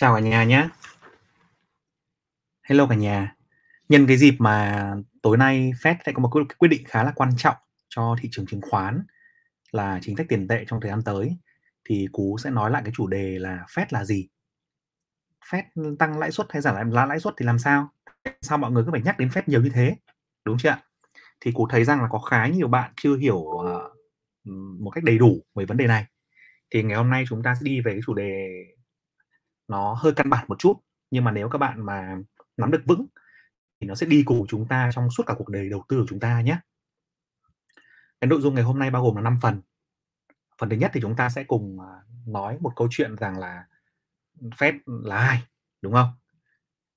[0.00, 0.68] Chào cả nhà nhé.
[2.62, 3.36] Hello cả nhà.
[3.88, 4.86] Nhân cái dịp mà
[5.22, 7.56] tối nay Fed sẽ có một quyết quyết định khá là quan trọng
[7.88, 9.02] cho thị trường chứng khoán
[9.72, 11.36] là chính sách tiền tệ trong thời gian tới,
[11.84, 14.28] thì Cú sẽ nói lại cái chủ đề là Fed là gì?
[15.50, 17.88] Fed tăng lãi suất hay giảm lãi lãi suất thì làm sao?
[18.42, 19.96] Sao mọi người cứ phải nhắc đến Fed nhiều như thế?
[20.44, 20.82] Đúng chưa ạ?
[21.40, 23.90] Thì Cú thấy rằng là có khá nhiều bạn chưa hiểu ờ,
[24.80, 26.04] một cách đầy đủ về vấn đề này.
[26.70, 28.48] Thì ngày hôm nay chúng ta sẽ đi về cái chủ đề
[29.68, 30.80] nó hơi căn bản một chút
[31.10, 32.16] nhưng mà nếu các bạn mà
[32.56, 33.06] nắm được vững
[33.80, 36.06] thì nó sẽ đi cùng chúng ta trong suốt cả cuộc đời đầu tư của
[36.08, 36.58] chúng ta nhé.
[38.20, 39.60] Cái nội dung ngày hôm nay bao gồm là 5 phần.
[40.58, 41.88] Phần thứ nhất thì chúng ta sẽ cùng à,
[42.26, 43.64] nói một câu chuyện rằng là
[44.40, 45.42] Fed là ai,
[45.82, 46.10] đúng không?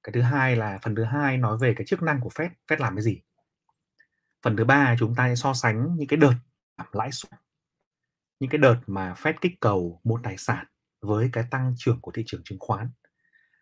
[0.04, 2.78] Cái thứ hai là phần thứ hai nói về cái chức năng của Fed, Fed
[2.80, 3.22] làm cái gì.
[4.42, 6.34] Phần thứ ba chúng ta sẽ so sánh những cái đợt
[6.78, 7.32] giảm lãi suất,
[8.40, 10.66] những cái đợt mà Fed kích cầu mua tài sản
[11.02, 12.90] với cái tăng trưởng của thị trường chứng khoán.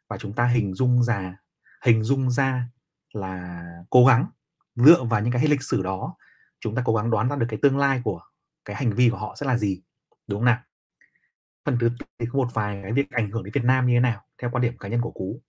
[0.09, 1.37] Và chúng ta hình dung ra,
[1.81, 2.69] hình dung ra
[3.13, 4.29] là cố gắng
[4.75, 6.15] dựa vào những cái lịch sử đó,
[6.59, 8.21] chúng ta cố gắng đoán ra được cái tương lai của
[8.65, 9.81] cái hành vi của họ sẽ là gì,
[10.27, 10.61] đúng không nào?
[11.65, 13.93] Phần thứ tư thì có một vài cái việc ảnh hưởng đến Việt Nam như
[13.93, 15.41] thế nào, theo quan điểm cá nhân của cú.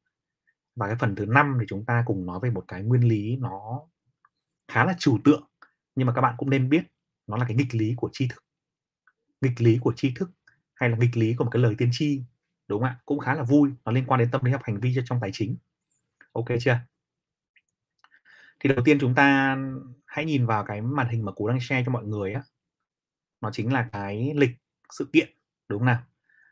[0.77, 3.37] Và cái phần thứ năm thì chúng ta cùng nói về một cái nguyên lý
[3.37, 3.81] nó
[4.69, 5.49] khá là trừu tượng,
[5.95, 6.83] nhưng mà các bạn cũng nên biết,
[7.27, 8.45] nó là cái nghịch lý của tri thức.
[9.41, 10.31] Nghịch lý của tri thức
[10.81, 12.23] hay là nghịch lý của một cái lời tiên tri
[12.69, 12.97] đúng không ạ?
[13.05, 15.31] Cũng khá là vui nó liên quan đến tâm lý học hành vi trong tài
[15.33, 15.57] chính.
[16.33, 16.79] Ok chưa?
[18.61, 19.57] Thì đầu tiên chúng ta
[20.07, 22.43] hãy nhìn vào cái màn hình mà cú đang share cho mọi người á.
[23.41, 24.51] Nó chính là cái lịch
[24.93, 25.29] sự kiện
[25.69, 26.03] đúng không nào?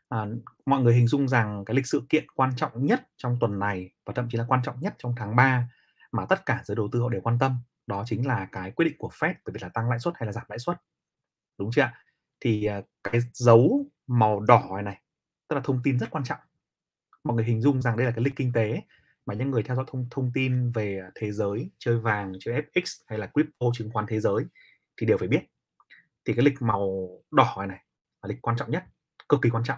[0.09, 0.25] À,
[0.65, 3.91] mọi người hình dung rằng cái lịch sự kiện quan trọng nhất trong tuần này
[4.05, 5.69] và thậm chí là quan trọng nhất trong tháng 3
[6.11, 7.57] mà tất cả giới đầu tư họ đều quan tâm
[7.87, 10.25] đó chính là cái quyết định của Fed về việc là tăng lãi suất hay
[10.25, 10.77] là giảm lãi suất.
[11.57, 11.93] Đúng chưa ạ?
[12.39, 15.01] Thì à, cái dấu màu đỏ này này
[15.47, 16.39] tức là thông tin rất quan trọng.
[17.23, 18.81] Mọi người hình dung rằng đây là cái lịch kinh tế
[19.25, 22.61] mà những người theo dõi thông thông tin về à, thế giới chơi vàng chơi
[22.73, 24.45] FX hay là crypto chứng khoán thế giới
[24.97, 25.41] thì đều phải biết.
[26.25, 27.83] Thì cái lịch màu đỏ này, này
[28.21, 28.83] là lịch quan trọng nhất
[29.29, 29.77] cực kỳ quan trọng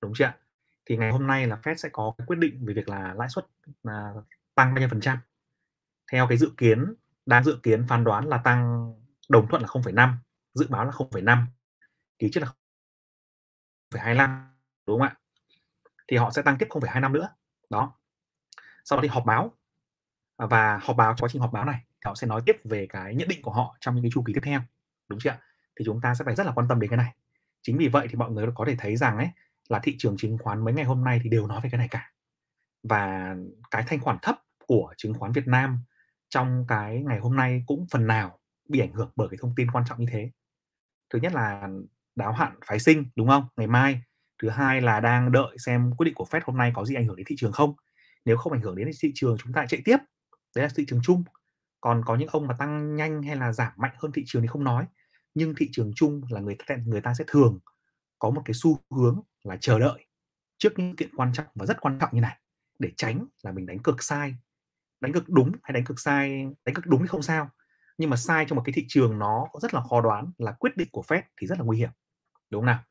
[0.00, 0.36] đúng chưa ạ?
[0.86, 3.46] Thì ngày hôm nay là Fed sẽ có quyết định về việc là lãi suất
[3.82, 4.12] là
[4.54, 5.18] tăng bao nhiêu phần trăm.
[6.12, 6.94] Theo cái dự kiến
[7.26, 8.92] đang dự kiến phán đoán là tăng
[9.28, 10.14] đồng thuận là 0,5
[10.54, 11.44] dự báo là 0,5
[12.18, 12.48] ký trước là
[13.90, 14.44] 0,25
[14.86, 15.16] đúng không ạ?
[16.08, 17.28] Thì họ sẽ tăng tiếp 0,25 nữa.
[17.70, 17.92] Đó.
[18.84, 19.52] Sau đó thì họp báo.
[20.36, 23.28] Và họp báo quá trình họp báo này họ sẽ nói tiếp về cái nhận
[23.28, 24.60] định của họ trong những cái chu kỳ tiếp theo
[25.08, 25.36] đúng chưa
[25.76, 27.14] thì chúng ta sẽ phải rất là quan tâm đến cái này.
[27.62, 29.28] Chính vì vậy thì mọi người có thể thấy rằng ấy
[29.68, 31.88] là thị trường chứng khoán mấy ngày hôm nay thì đều nói về cái này
[31.88, 32.12] cả.
[32.82, 33.34] Và
[33.70, 34.36] cái thanh khoản thấp
[34.66, 35.78] của chứng khoán Việt Nam
[36.28, 39.70] trong cái ngày hôm nay cũng phần nào bị ảnh hưởng bởi cái thông tin
[39.70, 40.30] quan trọng như thế.
[41.10, 41.68] Thứ nhất là
[42.20, 43.48] đáo hạn phái sinh, đúng không?
[43.56, 44.02] Ngày mai.
[44.42, 47.06] Thứ hai là đang đợi xem quyết định của Fed hôm nay có gì ảnh
[47.06, 47.74] hưởng đến thị trường không.
[48.24, 49.96] Nếu không ảnh hưởng đến thị trường, chúng ta chạy tiếp.
[50.56, 51.24] Đấy là thị trường chung.
[51.80, 54.48] Còn có những ông mà tăng nhanh hay là giảm mạnh hơn thị trường thì
[54.48, 54.86] không nói.
[55.34, 57.58] Nhưng thị trường chung là người ta người ta sẽ thường
[58.18, 60.06] có một cái xu hướng là chờ đợi
[60.58, 62.36] trước những kiện quan trọng và rất quan trọng như này
[62.78, 64.34] để tránh là mình đánh cực sai.
[65.00, 67.50] Đánh cực đúng hay đánh cực sai, đánh cực đúng thì không sao.
[67.98, 70.76] Nhưng mà sai trong một cái thị trường nó rất là khó đoán là quyết
[70.76, 71.90] định của Fed thì rất là nguy hiểm
[72.50, 72.82] đúng không nào.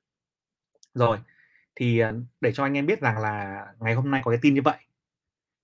[0.93, 1.19] Rồi
[1.75, 4.53] thì ờ, để cho anh em biết rằng là ngày hôm nay có cái tin
[4.53, 4.77] như vậy.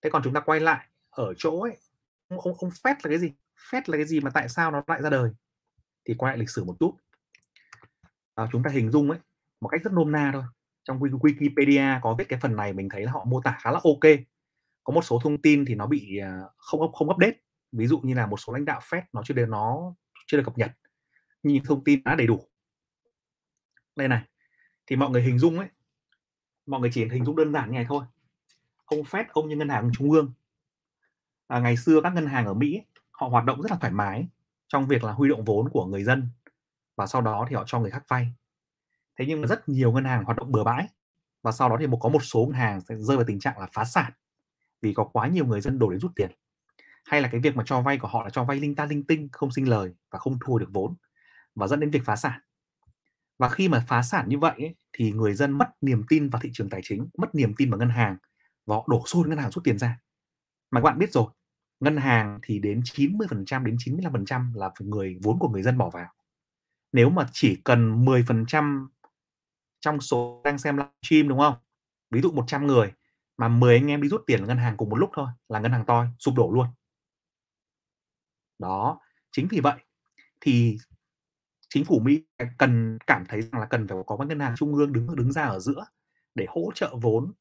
[0.02, 1.78] Thế còn chúng ta quay lại ở chỗ ấy
[2.28, 3.34] ông ông, ông phép là cái gì?
[3.72, 5.32] Phép là cái gì mà tại sao nó lại ra đời?
[6.06, 6.94] Thì quay lại lịch sử một chút.
[8.36, 9.20] À, chúng ta hình dung ấy
[9.62, 10.44] một cách rất nôm na thôi.
[10.84, 13.80] Trong Wikipedia có viết cái phần này mình thấy là họ mô tả khá là
[13.84, 14.12] ok.
[14.84, 17.38] Có một số thông tin thì nó bị ờ, không không update.
[17.72, 19.96] Ví dụ như là một số lãnh đạo Fed nó chưa được nó
[20.28, 20.72] chưa được cập nhật.
[21.44, 22.48] Nhưng thông tin đã đầy đủ
[23.96, 24.24] đây này
[24.88, 25.68] thì mọi người hình dung ấy
[26.66, 28.06] mọi người chỉ hình dung đơn giản như này thôi.
[28.86, 30.34] Ông Fed ông như ngân hàng trung ương.
[31.48, 32.82] À, ngày xưa các ngân hàng ở Mỹ
[33.12, 34.28] họ hoạt động rất là thoải mái
[34.68, 36.30] trong việc là huy động vốn của người dân
[36.96, 38.28] và sau đó thì họ cho người khác vay.
[39.20, 40.88] Thế nhưng mà rất nhiều ngân hàng hoạt động bừa bãi
[41.42, 43.60] và sau đó thì một có một số ngân hàng sẽ rơi vào tình trạng
[43.60, 44.12] là phá sản
[44.82, 46.32] vì có quá nhiều người dân đổ đến rút tiền.
[47.06, 49.04] Hay là cái việc mà cho vay của họ là cho vay linh ta linh
[49.04, 50.96] tinh không sinh lời và không thu được vốn
[51.56, 52.40] và dẫn đến việc phá sản
[53.38, 56.42] và khi mà phá sản như vậy ấy, thì người dân mất niềm tin vào
[56.42, 58.18] thị trường tài chính mất niềm tin vào ngân hàng
[58.66, 60.00] và họ đổ xô ngân hàng rút tiền ra.
[60.72, 61.26] Mà các bạn biết rồi
[61.80, 66.08] ngân hàng thì đến 90% đến 95% là người vốn của người dân bỏ vào.
[66.92, 68.88] Nếu mà chỉ cần 10%
[69.80, 71.56] trong số đang xem livestream đúng không?
[72.12, 72.94] Ví dụ 100 người
[73.38, 75.60] mà 10 anh em đi rút tiền ở ngân hàng cùng một lúc thôi là
[75.60, 76.68] ngân hàng toi sụp đổ luôn.
[78.60, 79.00] Đó
[79.32, 79.80] chính vì vậy
[80.42, 80.78] thì
[81.70, 82.24] chính phủ Mỹ
[82.58, 85.32] cần cảm thấy rằng là cần phải có một ngân hàng trung ương đứng đứng
[85.32, 85.86] ra ở giữa
[86.36, 87.34] để hỗ trợ vốn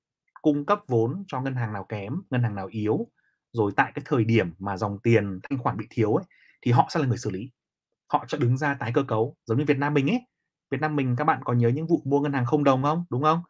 [0.45, 3.07] cung cấp vốn cho ngân hàng nào kém, ngân hàng nào yếu,
[3.53, 6.25] rồi tại cái thời điểm mà dòng tiền thanh khoản bị thiếu ấy,
[6.63, 7.51] thì họ sẽ là người xử lý.
[8.13, 10.21] Họ sẽ đứng ra tái cơ cấu, giống như Việt Nam mình ấy.
[10.71, 13.05] Việt Nam mình các bạn có nhớ những vụ mua ngân hàng không đồng không?
[13.11, 13.41] Đúng không?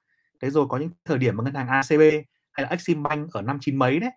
[0.43, 2.01] Thế rồi có những thời điểm mà ngân hàng ACB
[2.53, 4.11] hay là exim bank ở năm chín mấy đấy,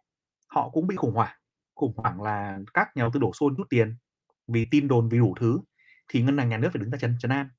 [0.48, 1.36] họ cũng bị khủng hoảng.
[1.76, 3.96] Khủng hoảng là các nhà đầu tư đổ xô rút tiền
[4.48, 5.60] vì tin đồn vì đủ thứ
[6.08, 7.50] thì ngân hàng nhà nước phải đứng ra chấn chấn an.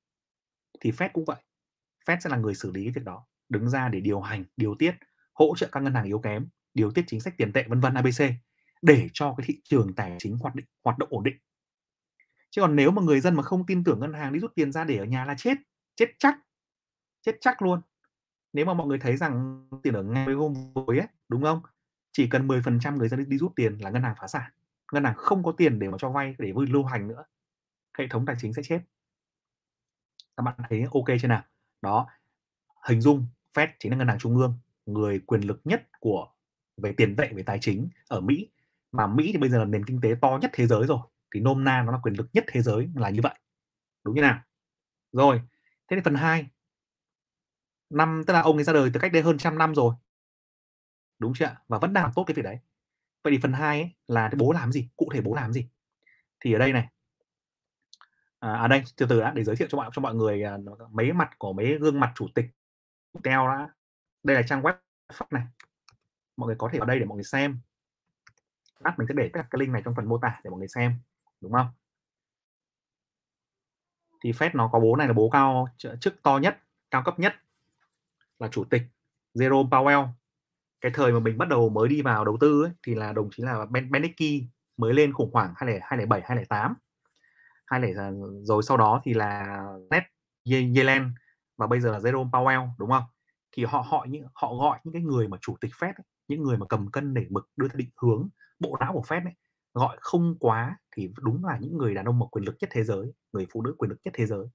[0.80, 1.42] Thì Fed cũng vậy.
[2.06, 4.74] Fed sẽ là người xử lý cái việc đó, đứng ra để điều hành, điều
[4.74, 4.94] tiết,
[5.32, 7.94] hỗ trợ các ngân hàng yếu kém, điều tiết chính sách tiền tệ vân vân
[7.94, 8.34] ABC
[8.82, 11.36] để cho cái thị trường tài chính hoạt định hoạt động ổn định.
[12.50, 14.72] Chứ còn nếu mà người dân mà không tin tưởng ngân hàng đi rút tiền
[14.72, 15.54] ra để ở nhà là chết,
[15.96, 16.38] chết chắc.
[17.22, 17.80] Chết chắc luôn.
[18.52, 21.62] Nếu mà mọi người thấy rằng tiền ở ngay hôm với ấy, đúng không?
[22.12, 24.50] Chỉ cần 10% người dân đi, đi rút tiền là ngân hàng phá sản.
[24.92, 27.24] Ngân hàng không có tiền để mà cho vay để lưu hành nữa.
[27.98, 28.80] Hệ thống tài chính sẽ chết.
[30.36, 31.42] Các bạn thấy ok chưa nào?
[31.82, 32.08] Đó.
[32.88, 36.32] Hình dung Fed chính là ngân hàng trung ương, người quyền lực nhất của
[36.76, 38.50] về tiền tệ về tài chính ở Mỹ.
[38.92, 40.98] Mà Mỹ thì bây giờ là nền kinh tế to nhất thế giới rồi
[41.34, 43.34] thì nôm na nó là quyền lực nhất thế giới là như vậy.
[44.04, 44.42] Đúng như nào?
[45.12, 45.42] Rồi
[45.88, 46.46] thế thì phần 2
[47.90, 49.94] năm tức là ông ấy ra đời từ cách đây hơn trăm năm rồi.
[51.18, 52.58] Đúng chưa và vẫn đang làm tốt cái việc đấy.
[53.24, 54.88] Vậy thì phần 2 ấy, là bố làm gì?
[54.96, 55.68] Cụ thể bố làm gì?
[56.40, 56.88] Thì ở đây này
[58.38, 60.58] à, à đây từ từ đã để giới thiệu cho mọi cho mọi người à,
[60.90, 62.46] mấy mặt của mấy gương mặt chủ tịch
[63.22, 63.68] teo đã.
[64.22, 64.74] Đây là trang web
[65.30, 65.42] này.
[66.36, 67.58] Mọi người có thể vào đây để mọi người xem.
[68.80, 70.68] Lát mình sẽ để các cái link này trong phần mô tả để mọi người
[70.68, 70.98] xem
[71.40, 71.66] đúng không?
[74.20, 75.68] Thì Fed nó có bố này là bố cao
[76.00, 76.58] chức to nhất
[76.90, 77.34] cao cấp nhất
[78.38, 78.82] là chủ tịch
[79.34, 80.08] Jerome Powell.
[80.80, 83.28] Cái thời mà mình bắt đầu mới đi vào đầu tư ấy, thì là đồng
[83.32, 84.26] chí là Ben Bernanke
[84.76, 86.74] mới lên khủng hoảng 2007 2008
[87.70, 88.12] 20 ờ,
[88.42, 89.58] rồi sau đó thì là
[89.90, 90.02] Ned
[90.76, 91.10] Yellen
[91.56, 93.04] và bây giờ là Jerome Powell đúng không?
[93.56, 96.42] Thì họ họ những họ gọi những cái người mà chủ tịch Fed ấy, những
[96.42, 98.28] người mà cầm cân để mực đưa ra định hướng
[98.60, 99.32] bộ não của Fed ấy,
[99.74, 102.84] gọi không quá thì đúng là những người đàn ông mà quyền lực nhất thế
[102.84, 104.46] giới người phụ nữ quyền lực nhất thế giới.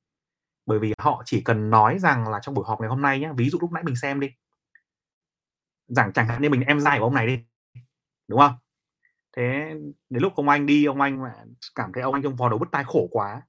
[0.66, 3.32] Bởi vì họ chỉ cần nói rằng là trong buổi họp ngày hôm nay nhé
[3.38, 4.30] ví dụ lúc nãy mình xem đi.
[5.88, 7.40] Rằng chẳng hạn như mình em dài của ông này đi
[8.30, 8.54] đúng không?
[9.38, 9.76] Thế
[10.10, 11.20] đến lúc ông anh đi ông anh
[11.76, 13.42] cảm thấy ông anh trong vò đầu bứt tai khổ quá.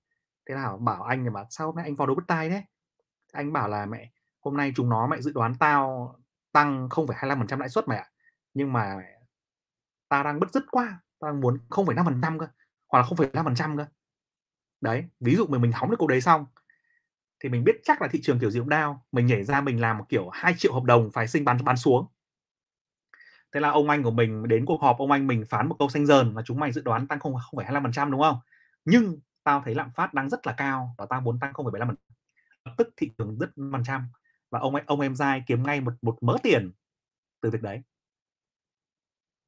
[0.48, 2.62] Thế nào bảo anh mà sao hôm nay anh vò đầu bứt tai thế?
[3.32, 4.10] Anh bảo là mẹ
[4.40, 6.14] hôm nay chúng nó mẹ dự đoán tao
[6.52, 8.10] tăng 0,25% lãi suất mày ạ.
[8.54, 8.96] Nhưng mà
[10.08, 12.46] ta đang bứt rứt quá ta đang muốn 0,5% cơ
[12.88, 13.86] hoặc là 0,5% cơ.
[14.80, 16.46] Đấy ví dụ mình mình hóng được câu đấy xong
[17.40, 19.06] thì mình biết chắc là thị trường kiểu gì cũng đau.
[19.12, 21.76] Mình nhảy ra mình làm một kiểu 2 triệu hợp đồng phải sinh bán bán
[21.76, 22.06] xuống
[23.54, 25.88] thế là ông anh của mình đến cuộc họp ông anh mình phán một câu
[25.88, 28.38] xanh dờn là chúng mày dự đoán tăng 0,25% đúng không?
[28.84, 31.94] Nhưng tao thấy lạm phát đang rất là cao và tao muốn tăng 0,75%
[32.64, 34.06] lập tức thị trường rất phần trăm
[34.50, 36.70] và ông ấy ông em dai kiếm ngay một một mớ tiền
[37.40, 37.82] từ việc đấy.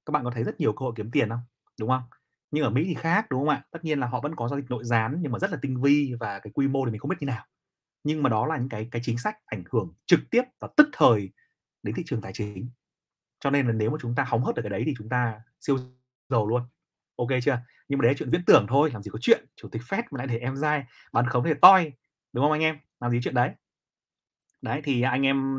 [0.07, 1.41] Các bạn có thấy rất nhiều cơ hội kiếm tiền không?
[1.81, 2.03] Đúng không?
[2.51, 3.65] Nhưng ở Mỹ thì khác đúng không ạ?
[3.71, 5.81] Tất nhiên là họ vẫn có giao dịch nội gián nhưng mà rất là tinh
[5.83, 7.45] vi và cái quy mô thì mình không biết như nào.
[8.05, 10.89] Nhưng mà đó là những cái cái chính sách ảnh hưởng trực tiếp và tức
[10.93, 11.31] thời
[11.83, 12.69] đến thị trường tài chính
[13.47, 15.41] cho nên là nếu mà chúng ta hóng hớt được cái đấy thì chúng ta
[15.61, 15.79] siêu
[16.29, 16.63] giàu luôn.
[17.17, 17.59] Ok chưa?
[17.89, 19.47] Nhưng mà đấy là chuyện viễn tưởng thôi làm gì có chuyện.
[19.57, 21.93] Chủ tịch Fed mà lại để em dai bán khống thì toi
[22.33, 22.79] đúng không anh em?
[23.01, 23.51] Làm gì chuyện đấy?
[24.63, 25.59] Đấy thì anh em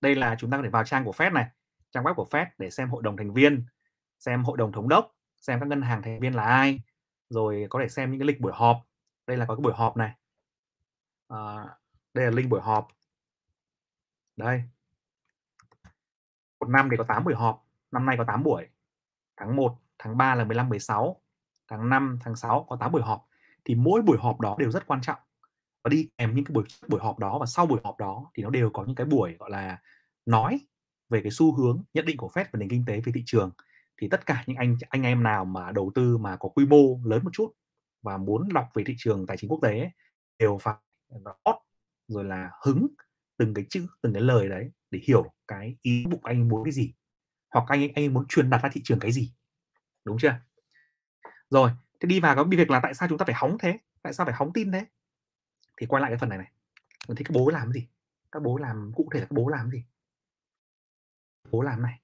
[0.00, 1.46] đây là chúng ta có thể vào trang của Fed này
[1.90, 3.66] trang web của Fed để xem hội đồng thành viên
[4.18, 6.80] xem hội đồng thống đốc xem các ngân hàng thành viên là ai
[7.30, 8.76] rồi có thể xem những cái lịch buổi họp.
[9.26, 10.14] Đây là có cái buổi họp này.
[11.28, 11.66] À,
[12.14, 12.88] đây là link buổi họp.
[14.36, 14.62] Đây
[16.62, 18.66] một năm thì có 8 buổi họp năm nay có 8 buổi.
[19.36, 21.20] Tháng 1 tháng 3 là 15 16
[21.68, 23.26] tháng 5 tháng 6 có 8 buổi họp.
[23.64, 25.18] Thì mỗi buổi họp đó đều rất quan trọng.
[25.84, 28.42] Và đi kèm những cái buổi buổi họp đó và sau buổi họp đó thì
[28.42, 29.78] nó đều có những cái buổi gọi là
[30.26, 30.60] nói
[31.08, 33.50] về cái xu hướng nhất định của Fed và nền kinh tế về thị trường.
[33.96, 37.00] Thì tất cả những anh anh em nào mà đầu tư mà có quy mô
[37.04, 37.52] lớn một chút
[38.02, 39.90] và muốn đọc về thị trường tài chính quốc tế ấy,
[40.38, 40.74] đều phải
[41.44, 41.56] hot
[42.08, 42.86] rồi là hứng
[43.38, 46.72] từng cái chữ từng cái lời đấy để hiểu cái ý bụng anh muốn cái
[46.72, 46.94] gì,
[47.50, 49.32] hoặc anh anh muốn truyền đạt ra thị trường cái gì.
[50.04, 50.34] Đúng chưa?
[51.50, 51.70] Rồi,
[52.00, 53.78] thế đi vào cái việc là tại sao chúng ta phải hóng thế?
[54.02, 54.86] Tại sao phải hóng tin thế?
[55.76, 56.52] Thì quay lại cái phần này này.
[57.08, 57.88] Mình thấy các bố làm gì?
[58.32, 59.84] Các bố làm, cụ thể là các bố làm gì?
[61.50, 62.00] Bố làm này.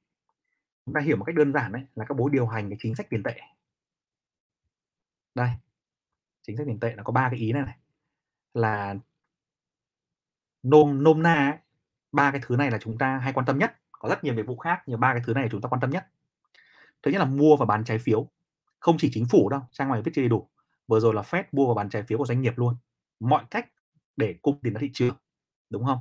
[0.86, 2.94] Chúng ta hiểu một cách đơn giản đấy, là các bố điều hành cái chính
[2.94, 3.40] sách tiền tệ.
[5.34, 5.50] Đây,
[6.42, 7.78] chính sách tiền tệ nó có ba cái ý này này.
[8.54, 8.94] Là
[10.62, 11.62] nôm nôm na
[12.12, 14.42] ba cái thứ này là chúng ta hay quan tâm nhất, có rất nhiều nghiệp
[14.42, 16.06] vụ khác, nhưng ba cái thứ này là chúng ta quan tâm nhất.
[17.02, 18.28] Thứ nhất là mua và bán trái phiếu.
[18.80, 20.48] Không chỉ chính phủ đâu trang ngoài viết chưa đầy đủ.
[20.86, 22.76] Vừa rồi là Fed mua và bán trái phiếu của doanh nghiệp luôn.
[23.20, 23.68] Mọi cách
[24.16, 25.16] để cung tiền ra thị trường,
[25.70, 25.98] đúng không?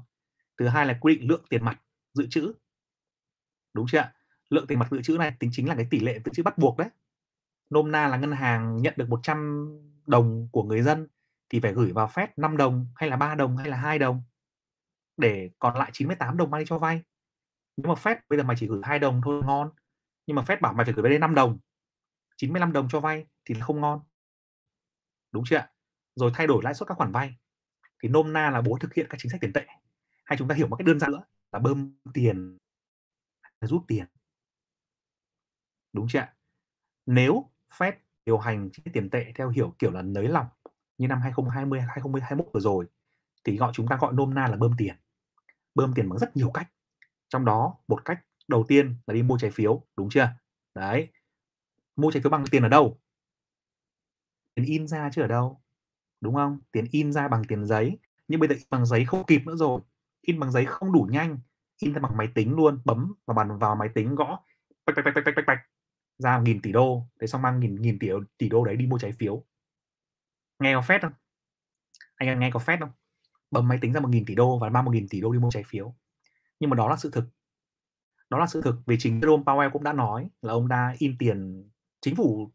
[0.57, 1.81] Thứ hai là quy định lượng tiền mặt,
[2.13, 2.53] dự trữ.
[3.73, 4.13] Đúng chưa ạ?
[4.49, 6.57] Lượng tiền mặt dự trữ này tính chính là cái tỷ lệ dự trữ bắt
[6.57, 6.89] buộc đấy.
[7.69, 9.69] Nôm na là ngân hàng nhận được 100
[10.07, 11.07] đồng của người dân
[11.49, 14.21] thì phải gửi vào Fed 5 đồng hay là 3 đồng hay là 2 đồng
[15.17, 17.01] để còn lại 98 đồng mang đi cho vay.
[17.77, 19.69] Nếu mà Fed bây giờ mày chỉ gửi hai đồng thôi, ngon.
[20.25, 21.59] Nhưng mà Fed bảo mày phải gửi về đây 5 đồng.
[22.37, 24.01] 95 đồng cho vay thì là không ngon.
[25.31, 25.69] Đúng chưa ạ?
[26.15, 27.37] Rồi thay đổi lãi suất các khoản vay.
[28.03, 29.65] Thì nôm na là bố thực hiện các chính sách tiền tệ.
[30.25, 32.57] Hay chúng ta hiểu một cách đơn giản nữa là bơm tiền,
[33.61, 34.05] rút tiền.
[35.93, 36.33] Đúng chưa ạ?
[37.05, 37.93] Nếu Fed
[38.25, 40.47] điều hành chính sách tiền tệ theo hiểu kiểu là nới lỏng
[40.97, 42.85] như năm 2020 2021 vừa rồi,
[43.43, 44.95] thì gọi chúng ta gọi nôm na là bơm tiền.
[45.77, 46.67] Bơm tiền bằng rất nhiều cách.
[47.29, 50.29] Trong đó một cách đầu tiên là đi mua trái phiếu, đúng chưa?
[50.75, 51.11] Đấy.
[51.95, 52.99] Mua trái phiếu bằng tiền ở đâu?
[54.55, 55.61] Tiền in ra chứ ở đâu?
[56.21, 56.59] Đúng không?
[56.71, 59.81] Tiền in ra bằng tiền giấy, nhưng bây giờ bằng giấy không kịp nữa rồi.
[60.21, 61.39] In bằng giấy không đủ nhanh,
[61.77, 64.43] in ra bằng máy tính luôn, bấm vào bàn vào máy tính gõ
[64.85, 65.59] bạch bạch bạch bạch bạch bạch
[66.17, 68.97] ra nghìn tỷ đô, thế xong mang nghìn nghìn tỷ tỷ đô đấy đi mua
[68.97, 69.43] trái phiếu.
[70.59, 71.13] Nghe có phép không?
[72.15, 72.91] Anh em nghe có phép không?
[73.51, 75.39] Bấm máy tính ra một nghìn tỷ đô và mang một nghìn tỷ đô đi
[75.39, 75.95] mua trái phiếu.
[76.59, 77.25] Nhưng mà đó là sự thực.
[78.29, 81.17] Đó là sự thực vì chính Jerome Powell cũng đã nói là ông đã in
[81.19, 81.69] tiền
[82.01, 82.51] chính phủ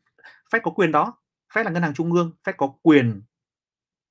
[0.50, 1.18] Fed có quyền đó.
[1.52, 3.22] Fed là ngân hàng trung ương, Fed có quyền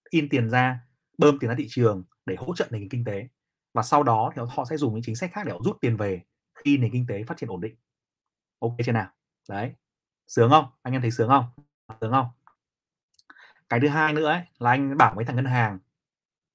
[0.09, 0.79] in tiền ra,
[1.17, 3.27] bơm tiền ra thị trường để hỗ trợ nền kinh tế.
[3.73, 5.97] Và sau đó thì họ sẽ dùng những chính sách khác để họ rút tiền
[5.97, 6.21] về
[6.55, 7.75] khi nền kinh tế phát triển ổn định.
[8.59, 9.11] Ok chưa nào?
[9.50, 9.73] Đấy.
[10.27, 10.65] Sướng không?
[10.81, 11.45] Anh em thấy sướng không?
[12.01, 12.27] Sướng không?
[13.69, 15.79] Cái thứ hai nữa ấy, là anh bảo mấy thằng ngân hàng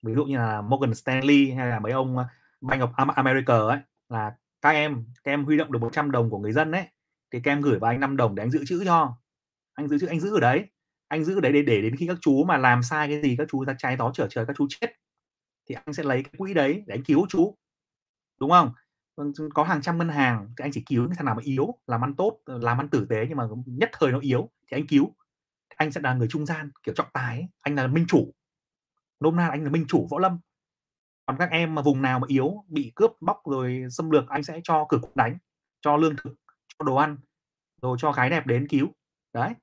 [0.07, 2.27] ví dụ như là Morgan Stanley hay là mấy ông ờ,
[2.61, 4.33] Bank of America ấy, là
[4.63, 6.87] các em các em huy động được 100 đồng của người dân đấy
[7.33, 9.17] thì các em gửi vào anh 5 đồng để anh giữ chữ cho.
[9.75, 10.65] Anh giữ chữ, anh giữ ở đấy.
[11.09, 13.37] Anh giữ ở đấy để để đến khi các chú mà làm sai cái gì,
[13.39, 14.93] các chú ra trái đó trở trời, các chú chết,
[15.69, 17.57] thì anh sẽ lấy cái quỹ đấy để anh cứu chú.
[18.41, 18.73] Đúng không?
[19.17, 21.75] Vâng, có hàng trăm ngân hàng thì anh chỉ cứu những thằng nào mà yếu,
[21.87, 24.87] làm ăn tốt, làm ăn tử tế nhưng mà nhất thời nó yếu thì anh
[24.87, 25.15] cứu.
[25.77, 27.49] Anh sẽ là người trung gian, kiểu trọng tài ấy.
[27.61, 28.33] anh là minh chủ
[29.21, 30.39] nôm na anh là minh chủ võ lâm.
[31.27, 34.43] Còn các em mà vùng nào mà yếu bị cướp bóc rồi xâm lược anh
[34.43, 35.39] sẽ cho cử đánh
[35.81, 36.35] cho lương thực
[36.69, 37.19] cho đồ ăn
[37.83, 38.89] rồi cho gái đẹp đến cứu.
[39.33, 39.55] Đấy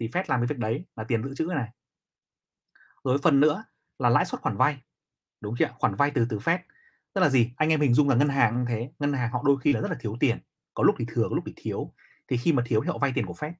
[0.00, 1.70] thì phép làm cái việc đấy là tiền dự trữ này.
[3.04, 3.64] Rồi phần nữa
[3.98, 4.82] là lãi suất khoản vay.
[5.40, 6.62] Đúng chưa khoản vay từ từ phép.
[7.12, 7.52] Tức là gì?
[7.56, 8.90] Anh em hình dung là ngân hàng như thế.
[8.98, 10.38] Ngân hàng họ đôi khi là rất là thiếu tiền.
[10.74, 11.92] Có lúc thì thừa có lúc thì thiếu.
[12.28, 13.54] Thì khi mà thiếu thì họ vay tiền của phép.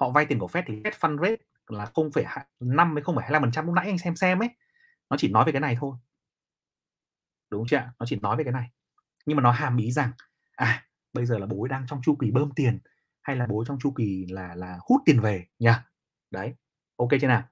[0.00, 3.86] Họ vay tiền của phép thì phép fund rate là 0,5 với 0,25% lúc nãy
[3.86, 4.48] anh xem xem ấy
[5.10, 5.96] nó chỉ nói về cái này thôi.
[7.50, 8.70] Đúng chưa nó chỉ nói về cái này.
[9.26, 10.12] Nhưng mà nó hàm ý rằng
[10.56, 12.78] à bây giờ là bố đang trong chu kỳ bơm tiền
[13.22, 15.84] hay là bố trong chu kỳ là là hút tiền về nhá,
[16.30, 16.54] đấy.
[16.96, 17.42] Ok chưa nào?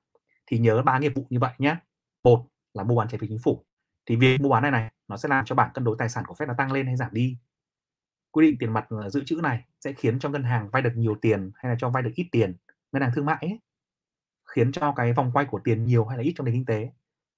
[0.47, 1.77] Thì nhớ ba nghiệp vụ như vậy nhé
[2.25, 3.65] một là mua bán trái phiếu chính phủ.
[4.07, 6.25] Thì việc mua bán này này nó sẽ làm cho bảng cân đối tài sản
[6.27, 7.39] của Fed nó tăng lên hay giảm đi.
[8.31, 10.93] Quy định tiền mặt ờ, dự trữ này sẽ khiến cho ngân hàng vay được
[10.97, 12.57] nhiều tiền hay là cho vay được ít tiền.
[12.93, 13.61] Ngân hàng thương mại ấy,
[14.55, 16.91] khiến cho cái vòng quay của tiền nhiều hay là ít trong nền kinh tế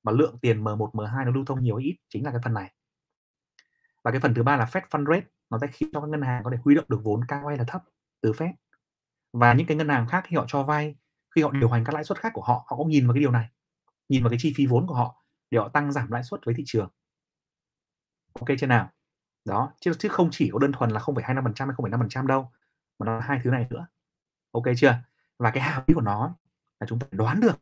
[0.03, 2.55] và lượng tiền M1 M2 nó lưu thông nhiều hay ít chính là cái phần
[2.55, 2.75] này.
[4.05, 6.23] Và cái phần thứ ba là Fed fund rate nó sẽ khiến cho các ngân
[6.23, 7.83] hàng có thể huy động được vốn cao hay là thấp
[8.21, 8.53] từ Fed.
[9.33, 10.95] Và những cái ngân hàng khác khi họ cho vay
[11.37, 13.21] khi họ điều hành các lãi suất khác của họ họ cũng nhìn vào cái
[13.21, 13.49] điều này
[14.09, 16.55] nhìn vào cái chi phí vốn của họ để họ tăng giảm lãi suất với
[16.55, 16.89] thị trường.
[18.33, 18.91] Ok chưa nào?
[19.45, 22.53] Đó chứ chứ không chỉ có đơn thuần là 0,25% hay 0,5% đâu
[22.99, 23.87] mà nó là hai thứ này nữa.
[24.53, 24.95] Ok chưa?
[25.39, 26.37] Và cái hàm ý của nó
[26.81, 27.61] là chúng ta đoán được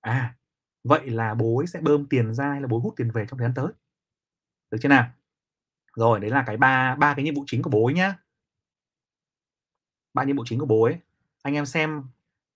[0.00, 0.36] à
[0.84, 3.38] vậy là bố ấy sẽ bơm tiền ra hay là bố hút tiền về trong
[3.38, 3.66] thời gian tới?
[4.70, 5.10] Được chưa nào?
[5.96, 8.16] Rồi, đấy là cái ba ba cái nhiệm vụ chính của bố ấy nhá.
[10.14, 10.98] Ba nhiệm vụ chính của bố ấy.
[11.42, 12.04] Anh em xem,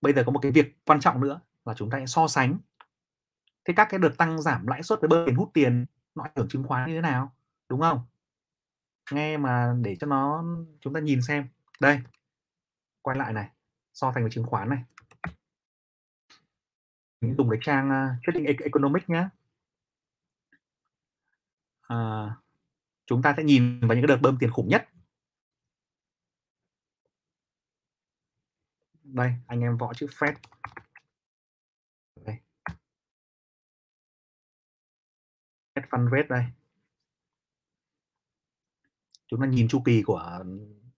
[0.01, 2.57] bây giờ có một cái việc quan trọng nữa là chúng ta sẽ so sánh.
[3.65, 6.31] Thế các cái đợt tăng giảm lãi suất với bơm tiền hút tiền, nó ảnh
[6.35, 7.35] hưởng chứng khoán như thế nào?
[7.69, 8.01] Đúng không?
[9.11, 10.43] Nghe mà để cho nó,
[10.81, 11.47] chúng ta nhìn xem.
[11.79, 11.99] Đây,
[13.01, 13.49] quay lại này,
[13.93, 14.83] so thành với chứng khoán này
[17.25, 19.29] mình dùng cái trang uh, trading e-, economic nhé
[21.87, 22.29] à,
[23.05, 24.89] chúng ta sẽ nhìn vào những cái đợt bơm tiền khủng nhất.
[29.03, 30.33] Đây anh em võ chữ Fed.
[32.15, 32.35] Đây.
[35.75, 36.45] Fed Fund Rate đây.
[39.27, 40.43] Chúng ta nhìn chu kỳ của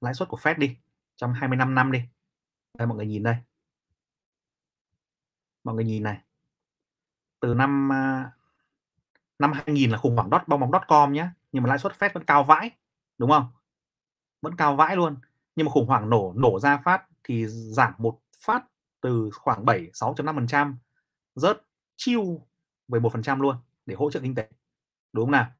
[0.01, 0.77] lãi suất của Fed đi
[1.15, 1.99] trong 25 năm đi.
[2.77, 3.35] Đây mọi người nhìn đây
[5.67, 6.17] mọi người nhìn này.
[7.39, 8.31] Từ năm à,
[9.39, 11.93] năm 2000 là khủng hoảng dot, bong bóng dot com nhé nhưng mà lãi suất
[11.99, 12.71] Fed vẫn cao vãi,
[13.17, 13.47] đúng không?
[14.41, 15.17] Vẫn cao vãi luôn.
[15.55, 18.63] Nhưng mà khủng hoảng nổ nổ ra phát thì giảm một phát
[19.01, 20.75] từ khoảng 7 6.5%
[21.35, 21.61] rớt
[21.95, 22.47] chiêu
[22.87, 23.55] về một phần trăm luôn
[23.85, 24.49] để hỗ trợ kinh tế,
[25.13, 25.51] đúng không nào?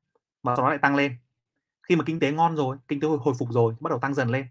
[0.44, 1.18] Và sau đó lại tăng lên.
[1.84, 4.30] Khi mà kinh tế ngon rồi, kinh tế hồi phục rồi, bắt đầu tăng dần
[4.30, 4.48] lên,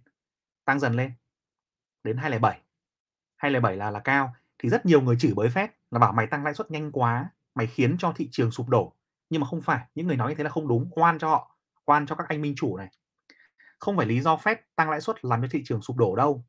[0.65, 1.13] tăng dần lên
[2.05, 2.61] đến 207
[3.37, 6.45] 207 là là cao thì rất nhiều người chửi bới Fed là bảo mày tăng
[6.45, 8.93] lãi suất nhanh quá mày khiến cho thị trường sụp đổ.
[9.31, 11.57] Nhưng mà không phải những người nói như thế là không đúng oan cho họ
[11.87, 12.89] oan cho các anh minh chủ này.
[13.79, 16.45] Không phải lý do Fed tăng lãi suất làm cho thị trường sụp đổ đâu.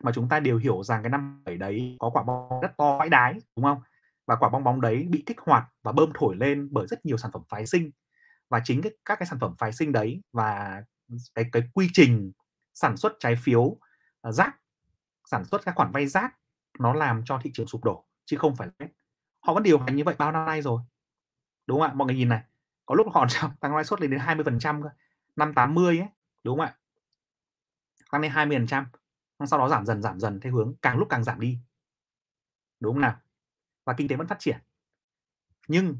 [0.00, 2.98] Mà chúng ta đều hiểu rằng cái năm bảy đấy có quả bong rất to
[2.98, 3.82] vãi đái đúng không?
[4.26, 7.16] Và quả bong bóng đấy bị kích hoạt và bơm thổi lên bởi rất nhiều
[7.16, 7.90] sản phẩm phái sinh.
[8.48, 10.82] Và chính cái, các cái sản phẩm phái sinh đấy và
[11.34, 12.32] cái cái quy trình
[12.74, 13.76] sản xuất trái phiếu
[14.22, 14.56] à, rác
[15.30, 16.34] sản xuất các khoản vay rác
[16.78, 18.88] nó làm cho thị trường sụp đổ, chứ không phải Fed
[19.42, 20.82] họ vẫn điều hành như vậy bao năm nay rồi.
[21.66, 21.94] Đúng không ạ?
[21.94, 22.42] Mọi người nhìn này,
[22.86, 23.26] có lúc họ
[23.60, 24.82] tăng lãi suất lên đến 20 phần trăm
[25.36, 26.08] năm 80 ấy,
[26.44, 26.78] đúng không ạ?
[28.10, 28.86] Tăng lên 20 phần trăm
[29.46, 31.58] sau đó giảm dần giảm dần theo hướng càng lúc càng giảm đi.
[32.80, 33.20] Đúng không nào?
[33.84, 34.58] Và kinh tế vẫn phát triển.
[35.68, 35.96] Nhưng,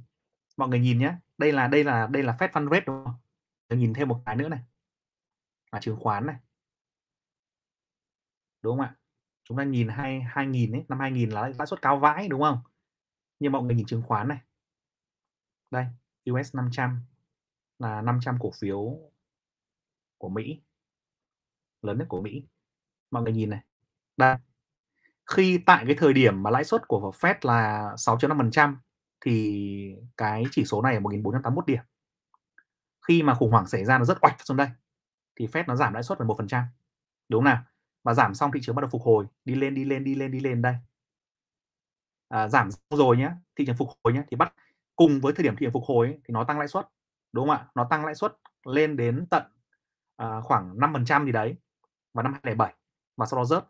[0.56, 3.14] mọi người nhìn nhé đây là đây là đây là Fed Fund Rate đúng không?
[3.78, 4.60] Nhìn thêm một cái nữa này.
[5.72, 6.36] Là chứng khoán này.
[8.62, 8.96] Đúng không ạ?
[9.44, 12.58] Chúng ta nhìn hai 2000 ấy, năm 2000 là lãi suất cao vãi, đúng không?
[13.38, 14.38] Nhưng mọi người nhìn chứng khoán này.
[15.70, 15.86] Đây
[16.30, 17.00] US 500
[17.78, 18.98] là 500 cổ phiếu
[20.18, 20.60] của Mỹ.
[21.82, 22.46] Lớn nhất của Mỹ.
[23.10, 23.60] Mọi người nhìn này.
[24.16, 24.36] Đây.
[25.26, 28.76] Khi tại cái thời điểm mà lãi suất của Fed là 6.5%
[29.20, 31.82] thì cái chỉ số này là 1481 điểm.
[33.08, 34.68] Khi mà khủng hoảng xảy ra nó rất oạch xuống đây,
[35.36, 36.64] thì Fed nó giảm lãi suất về một phần trăm.
[37.28, 37.64] Đúng không nào?
[38.02, 39.26] Và giảm xong thị trường bắt đầu phục hồi.
[39.44, 40.74] Đi lên đi lên đi lên đi lên đây.
[42.28, 44.54] À, giảm rồi nhé thị trường phục hồi nhé thì bắt
[44.96, 46.88] cùng với thời điểm thị trường phục hồi ấy, thì nó tăng lãi suất
[47.32, 47.66] đúng không ạ?
[47.74, 48.36] Nó tăng lãi suất
[48.66, 49.42] lên đến tận
[50.16, 51.56] à, khoảng 5% gì đấy
[52.14, 52.74] vào năm 2007
[53.16, 53.64] và sau đó rớt.